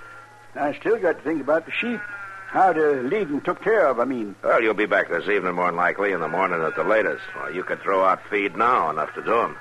I 0.56 0.74
still 0.74 0.98
got 0.98 1.18
to 1.18 1.24
think 1.24 1.42
about 1.42 1.66
the 1.66 1.72
sheep. 1.72 2.02
How 2.48 2.72
to 2.74 3.02
lead 3.02 3.30
them 3.30 3.42
took 3.42 3.62
care 3.62 3.88
of, 3.88 4.00
I 4.00 4.06
mean. 4.06 4.36
Well, 4.44 4.62
you'll 4.62 4.74
be 4.74 4.86
back 4.86 5.10
this 5.10 5.28
evening, 5.28 5.56
more 5.56 5.66
than 5.68 5.76
likely, 5.76 6.12
in 6.12 6.20
the 6.22 6.28
morning 6.28 6.62
at 6.62 6.76
the 6.76 6.84
latest. 6.84 7.24
Well, 7.36 7.54
you 7.54 7.64
could 7.64 7.82
throw 7.82 8.04
out 8.04 8.22
feed 8.30 8.56
now, 8.56 8.90
enough 8.90 9.14
to 9.16 9.22
do 9.22 9.42
'em. 9.42 9.58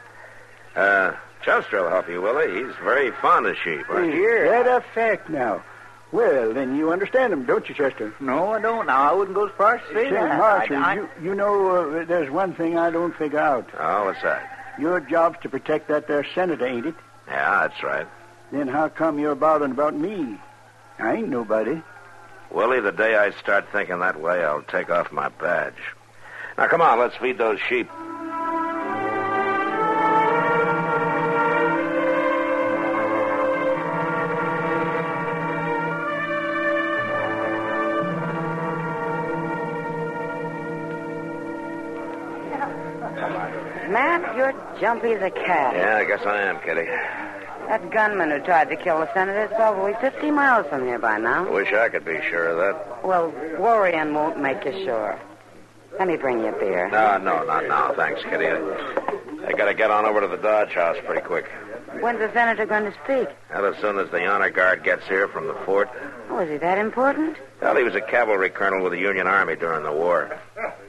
Uh, 0.77 1.13
Chester 1.43 1.83
will 1.83 1.91
help 1.91 2.09
you, 2.09 2.21
Willie. 2.21 2.65
He's 2.65 2.75
very 2.83 3.11
fond 3.13 3.47
of 3.47 3.57
sheep, 3.59 3.89
aren't 3.89 4.07
you? 4.07 4.13
Here, 4.13 4.49
that 4.51 4.67
a 4.67 4.81
fact 4.95 5.29
now. 5.29 5.63
Well, 6.15 6.55
then 6.55 6.77
you 6.77 6.93
understand 6.93 7.33
him, 7.33 7.45
don't 7.45 7.69
you, 7.69 7.75
Chester? 7.75 8.15
no, 8.21 8.53
I 8.53 8.61
don't. 8.61 8.87
Now, 8.87 9.11
I 9.11 9.13
wouldn't 9.13 9.35
go 9.35 9.49
as 9.49 9.53
far 9.59 9.75
as 9.75 9.81
to 9.89 9.95
say 9.95 10.05
Say, 10.05 10.11
that. 10.13 10.39
Marshal, 10.39 10.77
I- 10.77 10.81
I- 10.81 10.95
you, 10.95 11.09
you 11.21 11.35
know, 11.35 11.71
uh, 11.99 12.05
there's 12.05 12.31
one 12.31 12.55
thing 12.55 12.79
I 12.79 12.93
don't 12.93 13.13
figure 13.17 13.41
out. 13.41 13.69
Oh, 13.77 14.05
what's 14.05 14.23
that? 14.23 14.49
Your 14.79 15.01
job's 15.01 15.41
to 15.43 15.49
protect 15.49 15.89
that 15.89 16.07
there 16.07 16.25
senator, 16.33 16.67
ain't 16.67 16.87
it? 16.87 16.95
Yeah, 17.27 17.67
that's 17.67 17.83
right. 17.83 18.07
Then 18.53 18.69
how 18.69 18.91
come 18.91 19.19
you're 19.19 19.35
bothering 19.35 19.73
about 19.73 19.95
me? 19.97 20.39
I 21.01 21.15
ain't 21.15 21.31
nobody. 21.31 21.83
Willie, 22.53 22.79
the 22.79 22.93
day 22.93 23.17
I 23.17 23.33
start 23.33 23.67
thinking 23.73 23.99
that 23.99 24.21
way, 24.21 24.45
I'll 24.45 24.63
take 24.63 24.91
off 24.91 25.11
my 25.11 25.31
badge. 25.31 25.75
Now, 26.57 26.69
come 26.69 26.81
on, 26.81 27.01
let's 27.01 27.17
feed 27.17 27.39
those 27.39 27.59
sheep. 27.59 27.91
You're 45.03 45.19
jumpy 45.19 45.25
as 45.25 45.33
a 45.33 45.35
cat. 45.35 45.75
Yeah, 45.75 45.97
I 45.97 46.05
guess 46.05 46.25
I 46.27 46.41
am, 46.43 46.61
Kitty. 46.61 46.87
That 47.69 47.91
gunman 47.91 48.31
who 48.31 48.41
tried 48.41 48.69
to 48.69 48.77
kill 48.77 49.01
the 49.01 49.13
senator 49.15 49.45
is 49.45 49.51
probably 49.57 49.95
50 50.01 50.31
miles 50.31 50.67
from 50.67 50.87
here 50.87 50.99
by 50.99 51.19
now. 51.19 51.47
I 51.47 51.51
Wish 51.51 51.73
I 51.73 51.89
could 51.89 52.05
be 52.05 52.21
sure 52.29 52.49
of 52.49 52.59
that. 52.59 53.05
Well, 53.05 53.31
worrying 53.59 54.13
won't 54.13 54.39
make 54.39 54.65
you 54.65 54.85
sure. 54.85 55.19
Let 55.99 56.09
me 56.09 56.17
bring 56.17 56.41
you 56.41 56.49
a 56.49 56.59
beer. 56.59 56.91
No, 56.91 57.19
no, 57.19 57.45
not 57.45 57.67
now. 57.67 57.95
Thanks, 57.95 58.23
Kitty. 58.23 58.47
I, 58.47 59.47
I 59.47 59.53
gotta 59.53 59.75
get 59.75 59.91
on 59.91 60.05
over 60.05 60.21
to 60.21 60.27
the 60.27 60.37
Dodge 60.37 60.73
House 60.73 60.97
pretty 61.07 61.23
quick. 61.23 61.47
When's 62.01 62.19
the 62.19 62.31
senator 62.33 62.67
going 62.67 62.85
to 62.85 62.93
speak? 63.05 63.29
Well, 63.51 63.67
as 63.73 63.81
soon 63.81 63.99
as 63.99 64.11
the 64.11 64.27
honor 64.27 64.51
guard 64.51 64.83
gets 64.83 65.07
here 65.07 65.29
from 65.29 65.47
the 65.47 65.55
fort. 65.65 65.89
Oh, 66.29 66.41
is 66.41 66.51
he 66.51 66.57
that 66.59 66.79
important? 66.79 67.37
Well, 67.63 67.77
he 67.77 67.85
was 67.85 67.95
a 67.95 68.01
cavalry 68.01 68.51
colonel 68.51 68.83
with 68.83 68.93
the 68.93 68.99
Union 68.99 69.27
Army 69.29 69.55
during 69.55 69.85
the 69.85 69.93
war. 69.93 70.37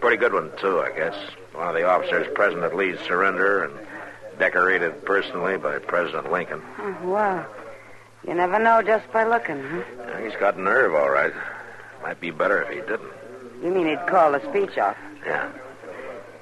Pretty 0.01 0.17
good 0.17 0.33
one, 0.33 0.51
too, 0.59 0.81
I 0.81 0.91
guess. 0.91 1.15
One 1.53 1.67
of 1.67 1.75
the 1.75 1.87
officers 1.87 2.27
present 2.33 2.63
at 2.63 2.75
Lee's 2.75 2.99
surrender 3.01 3.63
and 3.65 3.73
decorated 4.39 5.05
personally 5.05 5.57
by 5.57 5.79
President 5.79 6.31
Lincoln. 6.31 6.61
Oh, 6.79 6.97
well, 7.03 7.45
you 8.27 8.33
never 8.33 8.59
know 8.59 8.81
just 8.81 9.11
by 9.11 9.23
looking, 9.25 9.61
huh? 9.63 9.81
Yeah, 9.97 10.23
He's 10.23 10.35
got 10.39 10.57
nerve, 10.57 10.93
all 10.93 11.09
right. 11.09 11.33
Might 12.01 12.19
be 12.19 12.31
better 12.31 12.61
if 12.63 12.69
he 12.69 12.75
didn't. 12.81 13.11
You 13.63 13.71
mean 13.71 13.87
he'd 13.87 14.05
call 14.07 14.31
the 14.33 14.41
speech 14.49 14.77
off? 14.77 14.97
Yeah. 15.25 15.51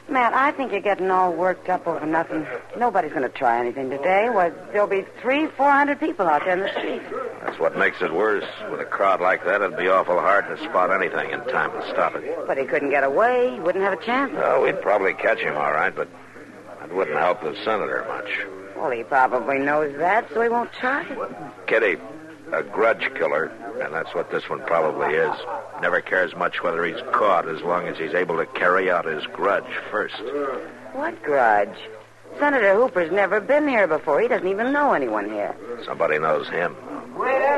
Matt, 0.10 0.34
I 0.34 0.52
think 0.52 0.74
you're 0.74 0.82
getting 0.82 1.10
all 1.10 1.32
worked 1.32 1.70
up 1.70 1.88
over 1.88 2.06
nothing. 2.06 2.46
Nobody's 2.78 3.12
going 3.14 3.24
to 3.24 3.30
try 3.30 3.60
anything 3.60 3.90
today. 3.90 4.30
Why, 4.30 4.50
there'll 4.74 4.86
be 4.88 5.06
three, 5.22 5.48
four 5.48 5.72
hundred 5.72 6.02
people 6.02 6.28
out 6.28 6.44
there 6.44 6.54
in 6.56 6.60
the 6.60 6.70
street. 6.78 7.02
That's 7.42 7.58
what 7.58 7.78
makes 7.78 8.02
it 8.02 8.14
worse. 8.14 8.44
With 8.70 8.82
a 8.82 8.86
crowd 8.86 9.22
like 9.22 9.46
that, 9.46 9.62
it'd 9.62 9.78
be 9.78 9.88
awful 9.88 10.20
hard 10.20 10.46
to 10.50 10.62
spot 10.66 10.92
anything 10.92 11.32
in 11.32 11.40
time 11.46 11.72
to 11.72 11.88
stop 11.90 12.16
it. 12.16 12.38
But 12.46 12.58
he 12.58 12.66
couldn't 12.66 12.90
get 12.90 13.06
away. 13.06 13.52
He 13.54 13.60
wouldn't 13.62 13.84
have 13.84 13.94
a 13.98 14.04
chance. 14.06 14.34
Oh, 14.36 14.64
we'd 14.64 14.82
probably 14.82 15.14
catch 15.14 15.40
him, 15.40 15.56
all 15.56 15.72
right, 15.72 15.96
but 15.96 16.10
that 16.94 16.98
wouldn't 16.98 17.18
help 17.18 17.42
the 17.42 17.56
senator 17.64 18.06
much. 18.08 18.30
Well, 18.78 18.92
he 18.92 19.04
probably 19.04 19.60
knows 19.60 19.98
that, 19.98 20.30
so 20.34 20.42
he 20.42 20.50
won't 20.50 20.72
try. 20.74 21.04
It. 21.04 21.68
Kitty, 21.68 21.98
a 22.52 22.64
grudge 22.64 23.10
killer, 23.16 23.46
and 23.82 23.94
that's 23.94 24.14
what 24.14 24.30
this 24.30 24.48
one 24.50 24.62
probably 24.62 25.16
is. 25.16 25.36
Never 25.82 26.02
cares 26.02 26.36
much 26.36 26.62
whether 26.62 26.86
he's 26.86 27.02
caught 27.12 27.48
as 27.48 27.62
long 27.62 27.88
as 27.88 27.98
he's 27.98 28.14
able 28.14 28.38
to 28.38 28.46
carry 28.46 28.92
out 28.92 29.06
his 29.06 29.26
grudge 29.28 29.72
first. 29.90 30.22
What 30.94 31.22
grudge? 31.24 31.78
Senator 32.40 32.76
Hooper's 32.76 33.12
never 33.12 33.40
been 33.40 33.68
here 33.68 33.88
before. 33.88 34.22
He 34.22 34.28
doesn't 34.28 34.48
even 34.48 34.72
know 34.72 34.94
anyone 34.94 35.30
here. 35.30 35.56
Somebody 35.86 36.20
knows 36.20 36.48
him. 36.50 36.76
Well, 37.16 37.53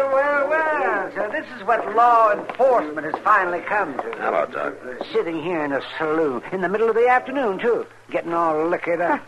well. 1.14 1.16
So 1.16 1.32
this 1.32 1.46
is 1.58 1.66
what 1.66 1.96
law 1.96 2.32
enforcement 2.32 3.06
has 3.06 3.24
finally 3.24 3.62
come 3.62 3.96
to. 3.98 4.16
Hello, 4.18 4.46
Doc. 4.46 4.76
Uh, 4.84 5.04
sitting 5.12 5.42
here 5.42 5.64
in 5.64 5.72
a 5.72 5.82
saloon 5.98 6.42
in 6.52 6.62
the 6.62 6.70
middle 6.70 6.90
of 6.90 6.96
the 6.96 7.08
afternoon, 7.08 7.60
too. 7.60 7.86
Getting 8.12 8.34
all 8.34 8.68
liquored 8.68 9.02
up. 9.02 9.22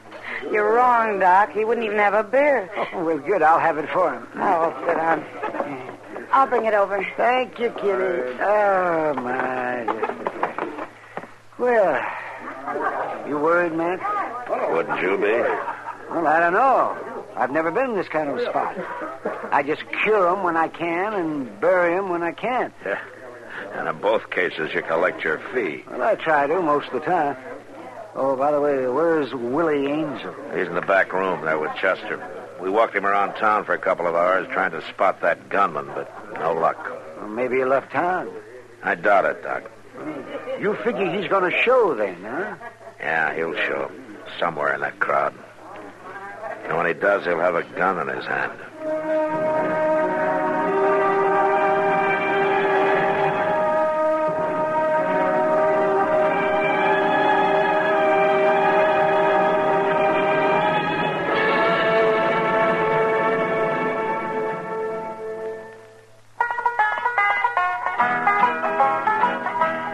You're 0.52 0.74
wrong, 0.74 1.20
Doc. 1.20 1.52
He 1.52 1.66
wouldn't 1.66 1.86
even 1.86 1.98
have 1.98 2.14
a 2.14 2.24
beer. 2.24 2.70
oh, 2.94 3.04
well, 3.04 3.18
good. 3.18 3.42
I'll 3.42 3.60
have 3.60 3.78
it 3.78 3.90
for 3.90 4.14
him. 4.14 4.28
Oh, 4.36 4.76
sit 4.86 4.96
down. 4.96 5.26
I'll 6.32 6.48
bring 6.48 6.66
it 6.66 6.74
over. 6.74 7.06
Thank 7.16 7.60
you, 7.60 7.70
Kitty. 7.72 8.38
Oh, 8.42 9.14
my. 9.16 9.86
Well, 11.58 13.28
you 13.28 13.38
worried, 13.40 13.74
Matt? 13.74 14.00
Wouldn't 14.72 15.02
you 15.02 15.18
be? 15.18 15.32
Well, 16.12 16.28
I 16.28 16.40
don't 16.40 16.54
know. 16.54 17.17
I've 17.38 17.52
never 17.52 17.72
been 17.72 17.92
in 17.92 17.96
this 17.96 18.08
kind 18.08 18.30
of 18.30 18.38
a 18.38 18.46
spot. 18.46 18.76
I 19.52 19.64
just 19.64 19.84
cure 20.04 20.28
'em 20.28 20.44
when 20.44 20.58
I 20.58 20.68
can 20.68 21.14
and 21.14 21.62
bury 21.62 21.94
'em 21.96 22.10
when 22.10 22.24
I 22.24 22.32
can't. 22.32 22.74
Yeah. 22.86 23.00
And 23.76 23.88
in 23.88 23.98
both 24.00 24.30
cases, 24.30 24.74
you 24.74 24.82
collect 24.82 25.24
your 25.24 25.40
fee. 25.54 25.84
Well, 25.90 26.02
I 26.02 26.16
try 26.16 26.48
to 26.48 26.62
most 26.62 26.88
of 26.88 26.94
the 26.94 27.00
time. 27.02 27.38
Oh, 28.16 28.36
by 28.36 28.52
the 28.52 28.60
way, 28.60 28.88
where's 28.88 29.34
Willie 29.34 29.86
Angel? 29.86 30.34
He's 30.56 30.68
in 30.68 30.74
the 30.74 30.82
back 30.82 31.14
room 31.14 31.46
there 31.46 31.60
with 31.60 31.76
Chester. 31.76 32.20
We 32.60 32.72
walked 32.72 32.96
him 32.96 33.06
around 33.06 33.36
town 33.36 33.64
for 33.66 33.74
a 33.74 33.78
couple 33.78 34.08
of 34.08 34.16
hours 34.16 34.48
trying 34.52 34.72
to 34.72 34.82
spot 34.82 35.22
that 35.22 35.50
gunman, 35.50 35.92
but 35.94 36.10
no 36.40 36.54
luck. 36.54 36.92
Well, 37.20 37.28
maybe 37.30 37.58
he 37.58 37.66
left 37.66 37.92
town. 37.92 38.32
I 38.84 38.96
doubt 38.96 39.26
it, 39.26 39.44
Doc. 39.44 39.64
You 40.60 40.74
figure 40.84 41.12
he's 41.12 41.30
going 41.30 41.52
to 41.52 41.58
show 41.62 41.94
then, 41.94 42.18
huh? 42.24 42.56
Yeah, 43.00 43.34
he'll 43.36 43.56
show. 43.56 43.92
Somewhere 44.40 44.74
in 44.74 44.82
that 44.82 45.00
crowd. 45.00 45.36
And 46.68 46.76
when 46.76 46.86
he 46.86 46.94
does, 46.94 47.24
he'll 47.24 47.40
have 47.40 47.56
a 47.56 47.64
gun 47.64 47.98
in 48.08 48.14
his 48.14 48.26
hand. 48.26 48.52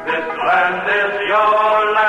This 0.05 0.27
land 0.45 0.89
is 0.89 1.29
your 1.29 1.93
land. 1.93 2.02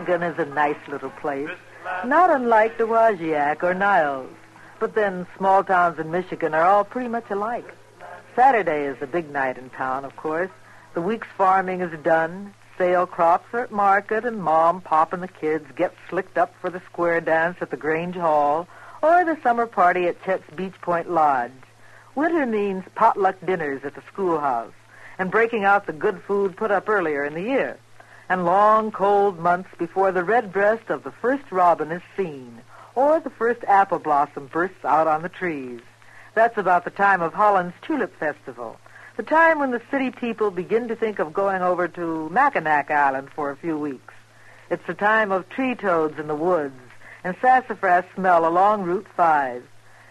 Allegan 0.00 0.32
is 0.32 0.38
a 0.38 0.46
nice 0.46 0.78
little 0.88 1.10
place, 1.10 1.50
not 2.06 2.30
unlike 2.30 2.78
Dowagiac 2.78 3.62
or 3.62 3.74
Niles. 3.74 4.30
But 4.78 4.94
then 4.94 5.26
small 5.36 5.62
towns 5.62 5.98
in 5.98 6.10
Michigan 6.10 6.54
are 6.54 6.64
all 6.64 6.84
pretty 6.84 7.08
much 7.08 7.30
alike. 7.30 7.74
Saturday 8.34 8.86
is 8.86 8.98
the 8.98 9.06
big 9.06 9.30
night 9.30 9.58
in 9.58 9.68
town, 9.68 10.06
of 10.06 10.16
course. 10.16 10.50
The 10.94 11.02
week's 11.02 11.28
farming 11.36 11.82
is 11.82 11.92
done. 12.02 12.54
Sale 12.78 13.06
crops 13.08 13.52
are 13.52 13.60
at 13.60 13.70
market, 13.70 14.24
and 14.24 14.42
Mom, 14.42 14.80
Pop, 14.80 15.12
and 15.12 15.22
the 15.22 15.28
kids 15.28 15.66
get 15.76 15.92
slicked 16.08 16.38
up 16.38 16.54
for 16.62 16.70
the 16.70 16.80
square 16.86 17.20
dance 17.20 17.58
at 17.60 17.70
the 17.70 17.76
Grange 17.76 18.16
Hall 18.16 18.68
or 19.02 19.24
the 19.24 19.36
summer 19.42 19.66
party 19.66 20.06
at 20.06 20.22
Chet's 20.24 20.48
Beach 20.56 20.80
Point 20.80 21.10
Lodge. 21.10 21.52
Winter 22.14 22.46
means 22.46 22.84
potluck 22.94 23.36
dinners 23.44 23.84
at 23.84 23.94
the 23.94 24.02
schoolhouse 24.10 24.72
and 25.18 25.30
breaking 25.30 25.64
out 25.64 25.86
the 25.86 25.92
good 25.92 26.22
food 26.22 26.56
put 26.56 26.70
up 26.70 26.88
earlier 26.88 27.22
in 27.22 27.34
the 27.34 27.42
year 27.42 27.78
and 28.30 28.46
long 28.46 28.92
cold 28.92 29.38
months 29.38 29.68
before 29.76 30.12
the 30.12 30.24
red 30.24 30.52
breast 30.52 30.88
of 30.88 31.02
the 31.02 31.10
first 31.10 31.50
robin 31.50 31.90
is 31.90 32.02
seen 32.16 32.62
or 32.94 33.18
the 33.20 33.30
first 33.30 33.62
apple 33.64 33.98
blossom 33.98 34.46
bursts 34.46 34.84
out 34.84 35.06
on 35.06 35.22
the 35.22 35.28
trees. 35.28 35.80
That's 36.34 36.56
about 36.56 36.84
the 36.84 36.90
time 36.90 37.22
of 37.22 37.34
Holland's 37.34 37.74
Tulip 37.82 38.16
Festival, 38.18 38.78
the 39.16 39.22
time 39.24 39.58
when 39.58 39.72
the 39.72 39.82
city 39.90 40.10
people 40.10 40.50
begin 40.50 40.88
to 40.88 40.96
think 40.96 41.18
of 41.18 41.32
going 41.32 41.60
over 41.60 41.88
to 41.88 42.28
Mackinac 42.30 42.90
Island 42.90 43.30
for 43.34 43.50
a 43.50 43.56
few 43.56 43.76
weeks. 43.76 44.14
It's 44.70 44.86
the 44.86 44.94
time 44.94 45.32
of 45.32 45.48
tree 45.48 45.74
toads 45.74 46.18
in 46.18 46.28
the 46.28 46.34
woods 46.34 46.80
and 47.24 47.36
sassafras 47.40 48.04
smell 48.14 48.46
along 48.46 48.82
Route 48.82 49.08
5. 49.16 49.62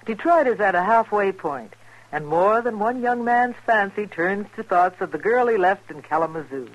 Detroit 0.06 0.48
is 0.48 0.60
at 0.60 0.76
a 0.76 0.84
halfway 0.84 1.32
point, 1.32 1.74
and 2.12 2.28
more 2.28 2.62
than 2.62 2.80
one 2.80 3.02
young 3.02 3.24
man's 3.24 3.56
fancy 3.66 4.08
turns 4.08 4.48
to 4.56 4.64
thoughts 4.64 5.00
of 5.00 5.12
the 5.12 5.18
girl 5.18 5.48
he 5.48 5.58
left 5.58 5.90
in 5.90 6.02
Kalamazoo. 6.02 6.70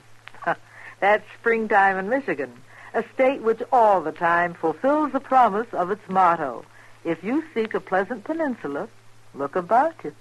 That's 1.01 1.25
springtime 1.41 1.99
in 1.99 2.09
Michigan, 2.09 2.53
a 2.95 3.05
state 3.15 3.43
which 3.43 3.63
all 3.73 4.01
the 4.01 4.13
time 4.13 4.55
fulfills 4.55 5.13
the 5.13 5.21
promise 5.21 5.67
of 5.73 5.91
its 5.91 6.09
motto. 6.09 6.65
If 7.05 7.23
you 7.23 7.45
seek 7.53 7.75
a 7.75 7.81
pleasant 7.81 8.25
peninsula, 8.25 8.89
look 9.35 9.57
about 9.57 9.95
you. 10.05 10.15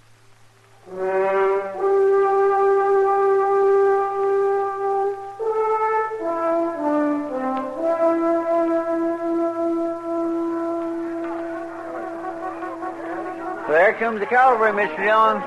There 13.70 13.94
comes 13.94 14.20
the 14.20 14.26
cavalry, 14.26 14.72
Mr. 14.72 14.98
Dillon. 14.98 15.42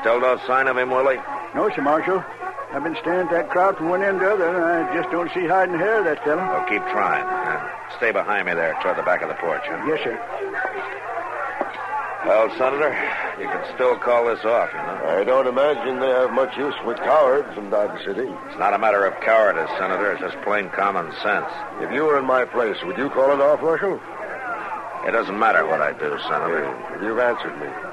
Still 0.00 0.20
no 0.20 0.38
sign 0.46 0.66
of 0.66 0.78
him, 0.78 0.90
Willie? 0.90 1.20
No, 1.54 1.68
sir, 1.74 1.82
Marshal. 1.82 2.24
I've 2.72 2.84
been 2.84 2.96
staring 3.00 3.26
at 3.26 3.32
that 3.32 3.50
crowd 3.50 3.76
from 3.76 3.88
one 3.88 4.02
end 4.02 4.20
to 4.20 4.26
the 4.26 4.32
other, 4.32 4.46
and 4.46 4.86
I 4.88 4.94
just 4.94 5.10
don't 5.10 5.28
see 5.34 5.46
hide 5.46 5.68
and 5.70 5.80
hair 5.80 5.98
of 5.98 6.04
that 6.04 6.22
fellow. 6.22 6.40
Oh, 6.40 6.62
well, 6.62 6.68
keep 6.70 6.82
trying. 6.94 7.26
And 7.26 7.60
stay 7.96 8.12
behind 8.12 8.46
me 8.46 8.54
there 8.54 8.78
toward 8.80 8.96
the 8.96 9.02
back 9.02 9.22
of 9.22 9.28
the 9.28 9.34
porch. 9.34 9.62
Huh? 9.66 9.82
Yes, 9.90 9.98
sir. 10.04 10.14
Well, 12.26 12.46
Senator, 12.58 12.94
you 13.40 13.48
can 13.48 13.64
still 13.74 13.98
call 13.98 14.26
this 14.26 14.44
off, 14.44 14.70
you 14.70 14.78
know. 14.78 15.18
I 15.18 15.24
don't 15.24 15.48
imagine 15.48 15.98
they 15.98 16.14
have 16.14 16.30
much 16.30 16.56
use 16.56 16.74
for 16.84 16.94
cowards 16.94 17.58
in 17.58 17.70
Dodge 17.70 18.04
City. 18.04 18.28
It's 18.46 18.58
not 18.58 18.72
a 18.72 18.78
matter 18.78 19.04
of 19.04 19.18
cowardice, 19.20 19.70
Senator. 19.78 20.12
It's 20.12 20.20
just 20.20 20.40
plain 20.42 20.70
common 20.70 21.10
sense. 21.24 21.50
If 21.80 21.90
you 21.92 22.04
were 22.04 22.18
in 22.18 22.24
my 22.24 22.44
place, 22.44 22.76
would 22.84 22.98
you 22.98 23.10
call 23.10 23.32
it 23.32 23.40
off, 23.40 23.62
Marshal? 23.62 23.98
It 25.08 25.10
doesn't 25.10 25.38
matter 25.38 25.66
what 25.66 25.80
I 25.80 25.92
do, 25.92 26.18
Senator. 26.28 26.70
You've 27.02 27.18
answered 27.18 27.58
me. 27.58 27.89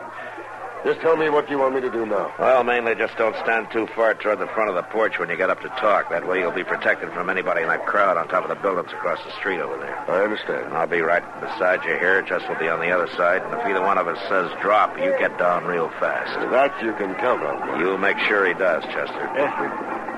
Just 0.87 1.01
tell 1.01 1.17
me 1.17 1.27
what 1.27 1.49
you 1.49 1.59
want 1.59 1.75
me 1.75 1.81
to 1.81 1.91
do 1.91 2.05
now. 2.05 2.33
Well, 2.39 2.63
mainly 2.63 2.95
just 2.95 3.17
don't 3.17 3.35
stand 3.43 3.67
too 3.73 3.87
far 3.87 4.13
toward 4.13 4.39
the 4.39 4.47
front 4.47 4.69
of 4.69 4.75
the 4.75 4.83
porch 4.83 5.19
when 5.19 5.27
you 5.29 5.35
get 5.35 5.49
up 5.49 5.59
to 5.59 5.67
talk. 5.67 6.09
That 6.09 6.25
way 6.25 6.39
you'll 6.39 6.53
be 6.53 6.63
protected 6.63 7.11
from 7.11 7.29
anybody 7.29 7.63
in 7.63 7.67
that 7.67 7.85
crowd 7.85 8.15
on 8.15 8.29
top 8.29 8.43
of 8.43 8.49
the 8.49 8.55
buildings 8.55 8.93
across 8.93 9.21
the 9.25 9.33
street 9.33 9.59
over 9.59 9.75
there. 9.75 9.99
I 10.09 10.23
understand. 10.23 10.67
And 10.67 10.77
I'll 10.77 10.87
be 10.87 11.01
right 11.01 11.25
beside 11.41 11.83
you 11.83 11.97
here. 11.97 12.21
Jess 12.21 12.47
will 12.47 12.55
be 12.55 12.69
on 12.69 12.79
the 12.79 12.89
other 12.89 13.09
side. 13.17 13.41
And 13.41 13.53
if 13.59 13.67
either 13.67 13.81
one 13.81 13.97
of 13.97 14.07
us 14.07 14.17
says 14.29 14.49
drop, 14.61 14.97
you 14.97 15.13
get 15.19 15.37
down 15.37 15.65
real 15.65 15.89
fast. 15.99 16.39
That 16.51 16.81
you 16.81 16.93
can 16.93 17.15
count 17.15 17.43
on. 17.43 17.81
You 17.81 17.97
make 17.97 18.17
sure 18.19 18.47
he 18.47 18.53
does, 18.53 18.81
Chester. 18.83 19.27
Company! 19.35 20.16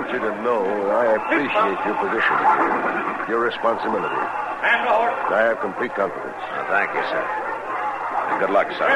Want 0.00 0.12
you 0.12 0.20
to 0.20 0.32
know 0.42 0.64
I 0.96 1.12
appreciate 1.12 1.78
your 1.84 1.96
position, 2.00 2.36
your 3.28 3.40
responsibility. 3.40 4.16
And 4.64 4.80
the 4.88 4.92
horse. 4.92 5.12
I 5.28 5.42
have 5.44 5.60
complete 5.60 5.94
confidence. 5.94 6.40
Well, 6.40 6.64
thank 6.72 6.88
you, 6.96 7.04
sir. 7.12 7.20
And 7.20 8.40
good 8.40 8.48
luck, 8.48 8.72
sir. 8.72 8.88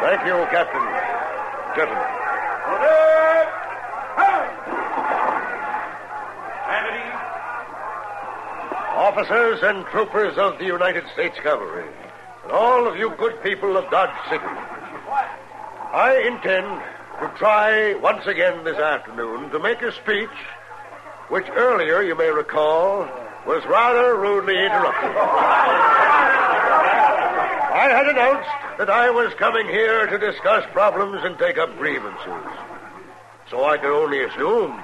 Thank 0.00 0.26
you, 0.26 0.46
Captain. 0.54 0.86
Gentlemen. 1.76 2.19
Officers 9.10 9.58
and 9.64 9.84
troopers 9.86 10.38
of 10.38 10.56
the 10.60 10.64
United 10.64 11.02
States 11.14 11.36
Cavalry, 11.42 11.84
and 12.44 12.52
all 12.52 12.86
of 12.86 12.96
you 12.96 13.10
good 13.18 13.42
people 13.42 13.76
of 13.76 13.90
Dodge 13.90 14.14
City, 14.28 14.44
I 14.44 16.22
intend 16.28 16.80
to 17.18 17.28
try 17.36 17.94
once 17.94 18.24
again 18.28 18.62
this 18.62 18.78
afternoon 18.78 19.50
to 19.50 19.58
make 19.58 19.82
a 19.82 19.90
speech 19.90 20.30
which 21.28 21.48
earlier, 21.50 22.02
you 22.02 22.14
may 22.14 22.30
recall, 22.30 23.08
was 23.48 23.64
rather 23.66 24.14
rudely 24.16 24.56
interrupted. 24.56 25.10
I 27.74 27.88
had 27.90 28.06
announced 28.06 28.78
that 28.78 28.90
I 28.90 29.10
was 29.10 29.34
coming 29.34 29.66
here 29.66 30.06
to 30.06 30.18
discuss 30.18 30.64
problems 30.70 31.24
and 31.24 31.36
take 31.36 31.58
up 31.58 31.76
grievances. 31.78 32.46
So 33.50 33.64
I 33.64 33.76
could 33.76 33.92
only 33.92 34.22
assume 34.22 34.80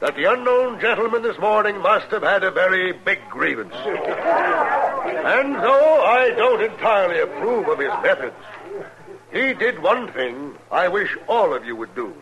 that 0.00 0.14
the 0.14 0.30
unknown 0.30 0.80
gentleman 0.80 1.22
this 1.22 1.38
morning 1.38 1.78
must 1.80 2.06
have 2.08 2.22
had 2.22 2.44
a 2.44 2.50
very 2.50 2.92
big 2.92 3.18
grievance. 3.30 3.74
And 3.74 5.54
though 5.54 6.04
I 6.04 6.30
don't 6.36 6.62
entirely 6.62 7.20
approve 7.20 7.68
of 7.68 7.78
his 7.78 7.92
methods, 8.02 8.36
he 9.32 9.54
did 9.54 9.82
one 9.82 10.12
thing 10.12 10.54
I 10.70 10.88
wish 10.88 11.16
all 11.28 11.54
of 11.54 11.64
you 11.64 11.76
would 11.76 11.94
do. 11.94 12.14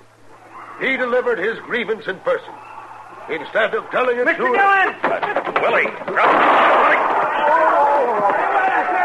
He 0.81 0.97
delivered 0.97 1.39
his 1.39 1.59
grievance 1.61 2.07
in 2.07 2.19
person. 2.21 2.53
Instead 3.29 3.75
of 3.75 3.91
telling 3.91 4.19
it 4.19 4.27
Mr. 4.27 4.37
to... 4.37 4.43
Dillon! 4.43 4.95
Willie, 5.63 5.91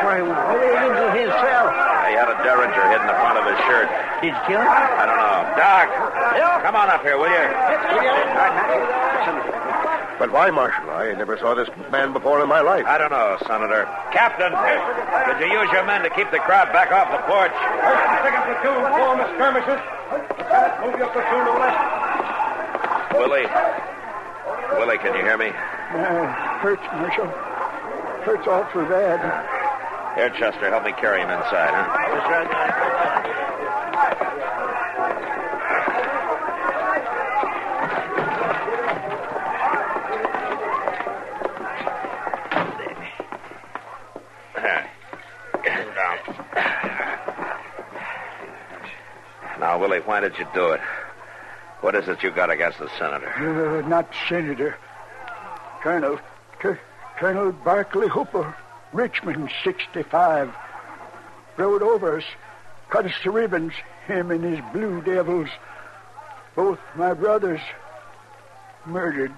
Why, 0.03 0.19
Willie 0.19 0.75
Angel 0.75 1.09
himself. 1.11 1.69
he 2.09 2.13
had 2.15 2.27
a 2.29 2.43
derringer 2.43 2.85
hidden 2.89 3.01
in 3.01 3.07
the 3.07 3.13
front 3.13 3.37
of 3.39 3.45
his 3.45 3.59
shirt. 3.65 4.08
Did 4.21 4.35
you 4.35 4.41
kill 4.47 4.59
him? 4.59 4.67
I 4.67 5.05
don't 5.07 5.15
know. 5.15 5.39
Doc, 5.55 5.87
come 6.63 6.75
on 6.75 6.89
up 6.89 7.01
here, 7.01 7.17
will 7.17 7.31
you? 7.31 7.47
But 10.19 10.31
why, 10.35 10.51
Marshal? 10.51 10.89
I 10.91 11.13
never 11.15 11.37
saw 11.39 11.55
this 11.55 11.69
man 11.91 12.11
before 12.11 12.43
in 12.43 12.49
my 12.49 12.59
life. 12.59 12.83
I 12.85 12.97
don't 12.97 13.11
know, 13.11 13.37
Senator. 13.47 13.87
Captain, 14.11 14.51
could 14.51 15.39
you 15.39 15.47
use 15.55 15.71
your 15.71 15.85
men 15.87 16.03
to 16.03 16.09
keep 16.11 16.29
the 16.31 16.39
crowd 16.43 16.73
back 16.75 16.91
off 16.91 17.07
the 17.15 17.23
porch? 17.23 17.55
First 17.55 18.03
and 18.03 18.19
second 18.27 18.43
platoon 18.43 18.83
form 18.99 19.17
the 19.23 19.27
skirmishers. 19.39 19.79
Lieutenant, 20.11 20.73
move 20.83 20.99
your 20.99 21.07
platoon 21.15 21.39
to 21.47 21.51
the 21.55 21.59
left. 21.63 21.79
Willie. 23.15 23.47
Willie, 24.75 24.99
can 24.99 25.15
you 25.15 25.23
hear 25.23 25.37
me? 25.39 25.47
Uh, 25.55 26.27
hurts, 26.59 26.83
Marshal. 26.99 27.31
Hurts 28.27 28.47
awful 28.47 28.83
bad. 28.83 29.23
Here, 30.19 30.29
Chester, 30.35 30.67
help 30.69 30.83
me 30.83 30.91
carry 30.91 31.21
him 31.21 31.29
inside, 31.31 31.71
huh? 31.71 31.87
Yes, 32.11 32.27
sir. 32.27 32.43
Get 45.63 45.73
him 45.73 45.93
down. 45.95 46.17
Now, 49.59 49.77
Willie, 49.89 50.01
why 50.05 50.19
did 50.19 50.37
you 50.37 50.45
do 50.53 50.69
it? 50.69 50.81
What 51.81 51.95
is 51.95 52.07
it 52.07 52.21
you 52.21 52.29
got 52.29 52.51
against 52.51 52.77
the 52.77 52.89
senator? 52.99 53.81
Uh, 53.81 53.87
not 53.87 54.07
Senator. 54.27 54.77
Colonel. 55.81 56.19
Colonel 57.17 57.51
Barclay 57.51 58.07
Hooper. 58.07 58.55
Richmond, 58.93 59.49
65. 59.63 60.53
Rode 61.57 61.81
over 61.81 62.17
us. 62.17 62.23
Cut 62.91 63.07
us 63.07 63.13
to 63.23 63.31
ribbons. 63.31 63.73
Him 64.05 64.29
and 64.29 64.43
his 64.43 64.59
blue 64.71 65.01
devils. 65.01 65.49
Both 66.55 66.79
my 66.95 67.15
brothers. 67.15 67.61
Murdered. 68.85 69.33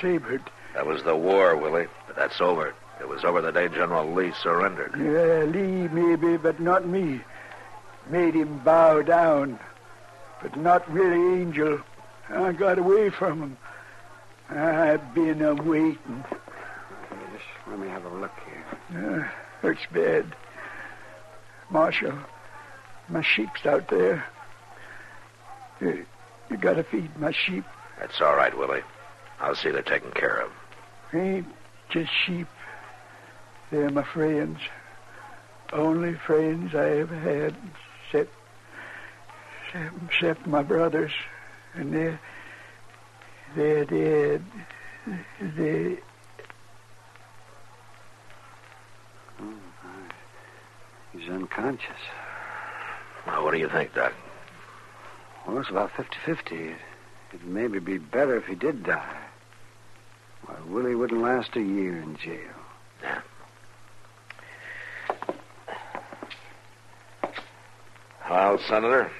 Sabred. 0.00 0.42
That 0.74 0.86
was 0.86 1.04
the 1.04 1.14
war, 1.14 1.54
Willie. 1.54 1.86
But 2.08 2.16
that's 2.16 2.40
over. 2.40 2.74
It 3.00 3.08
was 3.08 3.22
over 3.22 3.40
the 3.40 3.52
day 3.52 3.68
General 3.68 4.12
Lee 4.12 4.32
surrendered. 4.42 4.94
Yeah, 4.98 5.44
Lee 5.44 5.86
maybe, 5.86 6.36
but 6.38 6.58
not 6.58 6.88
me. 6.88 7.20
Made 8.10 8.34
him 8.34 8.58
bow 8.58 9.02
down. 9.02 9.58
But 10.42 10.56
not 10.56 10.90
really 10.90 11.40
Angel. 11.40 11.80
I 12.28 12.52
got 12.52 12.78
away 12.78 13.10
from 13.10 13.40
him. 13.40 13.56
I've 14.48 15.14
been 15.14 15.42
a 15.42 15.54
waiting. 15.54 16.24
Just 17.32 17.44
let 17.68 17.78
me 17.78 17.88
have 17.88 18.04
a 18.04 18.08
look 18.08 18.32
here. 18.46 19.20
Uh, 19.22 19.28
hurts 19.60 19.86
bad. 19.92 20.34
Marshal, 21.70 22.18
my 23.08 23.22
sheep's 23.22 23.64
out 23.64 23.88
there. 23.88 24.24
You, 25.80 26.04
you 26.50 26.56
gotta 26.56 26.82
feed 26.82 27.16
my 27.16 27.30
sheep. 27.30 27.64
That's 27.98 28.20
all 28.20 28.34
right, 28.34 28.56
Willie. 28.56 28.82
I'll 29.38 29.54
see 29.54 29.70
they're 29.70 29.82
taken 29.82 30.10
care 30.10 30.40
of. 30.40 30.50
Ain't 31.12 31.46
just 31.90 32.10
sheep. 32.26 32.48
They're 33.70 33.90
my 33.90 34.02
friends. 34.02 34.58
Only 35.72 36.14
friends 36.14 36.74
I 36.74 36.98
ever 36.98 37.16
had, 37.16 37.54
except, 38.12 38.34
except, 39.66 39.94
except 40.06 40.46
my 40.46 40.62
brothers. 40.62 41.12
And 41.74 41.92
they're, 41.92 42.20
they're 43.54 43.84
dead. 43.84 44.44
They, 45.40 45.98
oh, 49.40 49.54
He's 51.12 51.28
unconscious. 51.28 51.88
Now, 53.26 53.44
what 53.44 53.52
do 53.52 53.58
you 53.58 53.68
think, 53.68 53.94
Doc? 53.94 54.12
Well, 55.46 55.58
it's 55.58 55.70
about 55.70 55.90
50 55.96 56.16
50. 56.24 56.74
It'd 57.32 57.46
maybe 57.46 57.78
be 57.78 57.98
better 57.98 58.36
if 58.36 58.46
he 58.46 58.54
did 58.54 58.84
die. 58.84 59.16
Why, 60.44 60.56
Willie 60.66 60.94
wouldn't 60.94 61.22
last 61.22 61.54
a 61.54 61.60
year 61.60 62.00
in 62.00 62.16
jail. 62.16 62.38
Yeah. 63.02 63.20
Well, 68.30 68.60
Senator, 68.60 69.10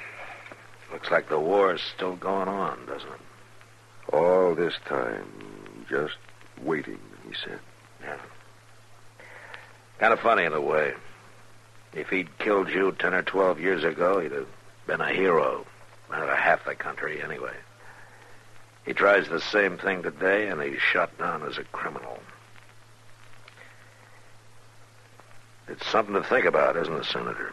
looks 0.92 1.10
like 1.10 1.28
the 1.28 1.40
war's 1.40 1.82
still 1.82 2.14
going 2.14 2.46
on, 2.46 2.86
doesn't 2.86 3.08
it? 3.08 4.14
All 4.14 4.54
this 4.54 4.74
time, 4.86 5.26
just 5.90 6.14
waiting, 6.62 7.00
he 7.28 7.34
said. 7.34 7.58
Yeah. 8.00 8.18
Kind 9.98 10.12
of 10.12 10.20
funny 10.20 10.44
in 10.44 10.52
a 10.52 10.60
way. 10.60 10.94
If 11.92 12.08
he'd 12.10 12.38
killed 12.38 12.68
you 12.68 12.92
10 12.92 13.12
or 13.12 13.22
12 13.22 13.58
years 13.58 13.82
ago, 13.82 14.20
he'd 14.20 14.30
have 14.30 14.46
been 14.86 15.00
a 15.00 15.12
hero. 15.12 15.66
Out 16.12 16.28
of 16.28 16.38
half 16.38 16.64
the 16.64 16.76
country, 16.76 17.20
anyway. 17.20 17.56
He 18.86 18.92
tries 18.92 19.28
the 19.28 19.40
same 19.40 19.76
thing 19.76 20.04
today, 20.04 20.46
and 20.46 20.62
he's 20.62 20.80
shot 20.80 21.18
down 21.18 21.42
as 21.42 21.58
a 21.58 21.64
criminal. 21.64 22.20
It's 25.66 25.86
something 25.88 26.14
to 26.14 26.22
think 26.22 26.44
about, 26.44 26.76
isn't 26.76 26.94
it, 26.94 27.04
Senator? 27.06 27.52